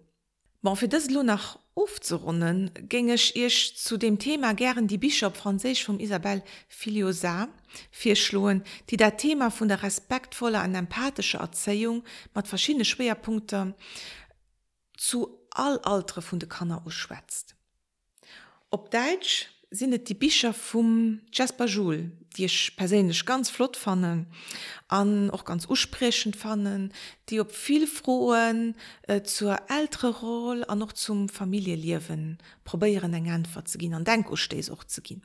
Bon, 0.62 0.76
für 0.76 0.88
das 0.88 1.10
nur 1.10 1.24
nach 1.24 1.60
aufzurunden 1.74 2.72
ging 2.88 3.10
ich 3.10 3.78
zu 3.78 3.98
dem 3.98 4.20
Thema 4.20 4.54
gern 4.54 4.88
die 4.88 4.98
Bischof 4.98 5.36
Französisch 5.36 5.86
von 5.86 6.00
Isabel 6.00 6.44
Filiosa 6.68 7.48
vier 7.90 8.16
schlohen, 8.16 8.64
die 8.90 8.98
das 8.98 9.18
Thema 9.18 9.50
von 9.50 9.70
der 9.70 9.82
respektvolle 9.82 10.62
und 10.64 10.76
empathische 10.76 11.38
Erzählung 11.38 12.04
mit 12.36 12.48
verschiedene 12.48 12.86
Schwerpunkte 12.86 13.74
zu 14.98 15.40
all 15.52 15.80
altre 15.80 16.22
von 16.22 16.40
der 16.40 16.50
Kanner 16.50 16.86
ausschwätzt. 16.86 17.56
Op 18.74 18.90
Deitsch 18.90 19.48
sinnet 19.70 20.08
die 20.08 20.14
Bicher 20.14 20.54
vum 20.54 21.20
Jasper 21.34 21.66
Joul, 21.66 22.12
die 22.38 22.46
ich 22.46 22.74
persinnch 22.78 23.26
ganz 23.26 23.50
flott 23.50 23.76
fannen, 23.76 24.28
an 24.88 25.30
auch 25.30 25.44
ganz 25.44 25.66
usprechend 25.68 26.38
fannen, 26.38 26.94
die 27.28 27.42
op 27.42 27.52
viel 27.52 27.86
frohen 27.86 28.76
äh, 29.04 29.24
zur 29.24 29.58
ältere 29.70 30.22
Rolle 30.22 30.70
an 30.70 30.80
noch 30.80 30.94
zum 30.94 31.28
Familieliewen 31.28 32.38
probieren 32.64 33.14
eng 33.14 33.30
Antwort 33.30 33.68
zu 33.68 33.78
gin 33.78 33.94
an 33.94 34.06
Denkustes 34.06 34.70
auch 34.70 34.86
zu 34.86 35.02
gin. 35.02 35.22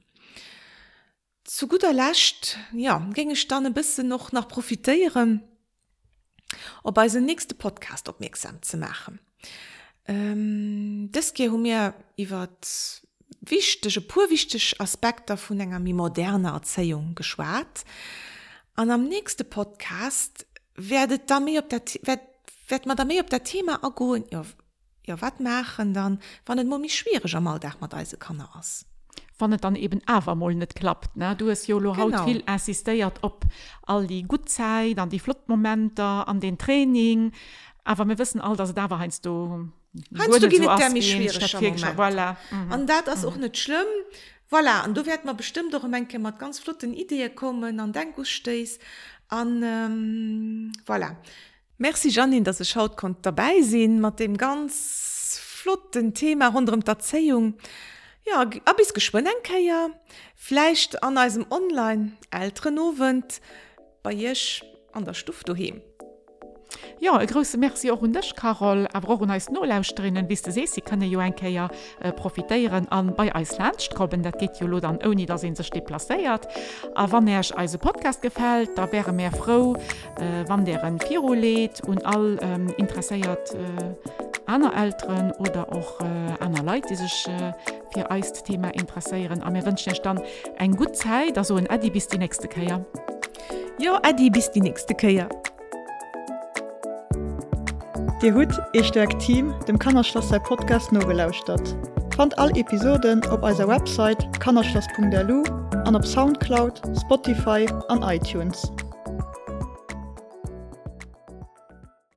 Zu 1.45 1.69
guter 1.69 1.93
Lächt 1.93 2.59
ja 2.73 2.99
ging 3.15 3.31
ich 3.31 3.47
dann 3.47 3.73
bis 3.73 3.99
noch 3.99 4.33
nach 4.33 4.49
profitieren, 4.49 5.45
ob 6.83 6.97
bei 6.97 7.09
se 7.09 7.21
nächste 7.21 7.55
Podcast 7.55 8.09
opmerksam 8.09 8.61
zu 8.63 8.77
machen. 8.77 9.21
Ähm, 10.09 11.11
das 11.13 11.33
ge 11.33 11.49
mir 11.49 11.95
iwwer 12.17 12.49
wichtigsche 13.41 14.01
purwichtig 14.01 14.81
Aspekte 14.81 15.37
vun 15.37 15.61
enger 15.61 15.81
mi 15.81 15.93
moderner 15.93 16.55
Erzeung 16.55 17.15
geschwaart. 17.15 17.85
An 18.75 18.91
am 18.91 19.09
nächste 19.09 19.45
Podcast 19.45 20.47
werdet 20.75 21.31
da 21.31 21.41
mir 21.41 21.63
op 21.63 21.71
der 21.71 21.83
werd, 22.03 22.21
werd 22.69 22.87
man 22.87 22.97
da 22.97 23.05
mir 23.05 23.23
op 23.23 23.31
der 23.31 23.45
Thema 23.45 23.83
agoen 23.83 24.25
ja, 24.31 24.45
ja 25.07 25.21
wat 25.21 25.41
machen 25.41 25.95
dann 25.95 26.21
wann 26.45 26.59
den 26.59 26.81
mich 26.81 26.97
schwieriger 26.99 27.41
mal 27.41 27.61
man 27.63 27.91
mat 27.91 28.21
kann 28.21 28.41
er 28.41 28.55
ass. 28.57 28.87
Wann 29.39 29.57
dann 29.59 29.77
eben 29.77 30.01
awermol 30.07 30.55
net 30.55 30.75
klappt 30.75 31.17
ne? 31.17 31.37
Du 31.37 31.49
es 31.49 31.67
Jolo 31.67 31.97
haut 31.97 32.21
viel 32.25 32.43
assistiert 32.47 33.23
op 33.23 33.45
all 33.83 34.07
die 34.07 34.23
gutzeit 34.23 34.99
an 34.99 35.11
die 35.11 35.21
Flotmomente 35.21 36.03
an 36.03 36.41
den 36.41 36.59
Training. 36.59 37.33
Aber 37.85 38.09
wir 38.09 38.19
wissen 38.19 38.41
all 38.41 38.57
dass 38.57 38.75
da 38.75 38.91
war 38.91 38.99
heinst 38.99 39.25
du 39.25 39.71
an 42.71 42.87
dat 42.87 43.09
as 43.09 43.25
auch 43.25 43.37
net 43.37 43.57
schlimm. 43.57 43.87
Voilà 44.51 44.83
an 44.85 44.95
du 44.95 45.05
werd 45.07 45.25
man 45.25 45.37
bestimmt 45.37 45.75
doch 45.75 45.85
enke 45.85 46.19
mat 46.19 46.39
ganz 46.39 46.59
flotten 46.59 46.95
idee 46.95 47.29
kommen 47.29 47.81
an 47.81 47.93
denk 47.93 48.15
stes 48.27 48.79
an 49.29 49.63
ähm, 49.63 50.73
voilà. 50.87 51.17
Merci 51.79 52.09
Janin 52.09 52.45
dat 52.45 52.57
se 52.57 52.65
schaut 52.65 52.97
kon 52.97 53.17
dabei 53.23 53.63
sinn 53.63 54.01
mat 54.01 54.19
dem 54.19 54.37
ganz 54.37 55.41
flotten 55.41 56.15
Thema 56.15 56.49
runm 56.49 56.85
derzeung 56.85 57.55
Ja 58.29 58.41
ab 58.41 58.81
is 58.81 58.93
geschwonnenkeier, 58.93 59.91
Fleicht 60.35 61.03
an 61.05 61.17
eisem 61.17 61.47
online, 61.49 62.13
ältre 62.33 62.73
Nowend, 62.73 63.41
bei 64.03 64.13
Jech 64.13 64.65
an 64.93 65.05
der 65.05 65.15
Stuft 65.15 65.49
du 65.49 65.55
hin. 65.55 65.81
Ja 67.01 67.21
e 67.21 67.27
grosse 67.27 67.59
Merci 67.59 67.91
auch 67.91 68.01
hunch 68.01 68.35
Carol. 68.35 68.87
A 68.93 69.01
bro 69.01 69.15
als 69.29 69.49
nolauusstrinnen 69.51 70.27
bis 70.27 70.43
se 70.43 70.67
sie 70.67 70.81
könne 70.81 71.07
Jo 71.07 71.21
enkeier 71.21 71.69
äh, 72.01 72.13
profitéieren 72.13 72.89
an 72.89 73.15
bei 73.15 73.35
Eislandstrobben 73.35 74.23
dat 74.23 74.39
geht 74.39 74.61
Jo 74.61 74.81
dann 74.81 74.99
oni 75.05 75.27
da 75.27 75.39
se 75.39 75.55
sech 75.55 75.71
deplacéiert 75.71 76.49
a 76.95 77.11
wann 77.11 77.29
erch 77.29 77.57
als 77.57 77.77
Podcast 77.79 78.23
gefällt 78.23 78.71
da 78.77 78.91
wäre 78.93 79.13
mehr 79.13 79.33
froh 79.33 79.75
äh, 80.19 80.45
wann 80.49 80.65
der 80.65 80.83
een 80.85 80.99
Piro 80.99 81.33
lädt 81.33 81.87
und 81.87 82.05
all 82.05 82.39
ähm, 82.41 82.69
interesseiert 82.77 83.55
äh, 83.55 83.95
aner 84.47 84.73
Ären 84.75 85.33
oder 85.33 85.73
auch 85.73 86.01
äh, 86.01 86.45
aner 86.45 86.63
Leiit 86.63 86.89
die 86.91 86.97
sech 86.97 87.27
äh, 87.29 87.53
fir 87.93 88.11
Eisthema 88.11 88.69
interesseieren 88.69 89.43
a 89.43 89.51
mir 89.51 89.65
wünsch 89.65 89.85
dann 90.03 90.21
eng 90.59 90.77
gut 90.77 90.97
Zeit. 90.97 91.37
Da 91.37 91.45
so 91.45 91.57
en 91.57 91.67
bis 91.93 92.09
die 92.09 92.19
nächste 92.19 92.49
Käier. 92.49 92.85
Ja 93.79 94.01
Ädi 94.03 94.31
bis 94.31 94.51
die 94.51 94.61
nächste 94.61 94.95
Käier. 94.95 95.29
Di 98.23 98.33
Hut 98.33 98.49
ich 98.73 98.91
Team 99.19 99.53
dem 99.69 99.79
Kannerschloss 99.79 100.31
sei 100.31 100.39
Podcast 100.39 100.91
no 100.91 101.01
gelauscht 101.01 101.47
dat. 101.47 101.61
Fand 102.17 102.39
all 102.39 102.51
Episoden 102.57 103.21
op 103.31 103.45
eiser 103.45 103.69
Website 103.69 104.27
kannerschloss.delu 104.41 105.43
an 105.85 105.95
op 105.95 106.05
Soundcloud, 106.05 106.81
Spotify 106.99 107.67
an 107.89 108.03
iTunes. 108.03 108.73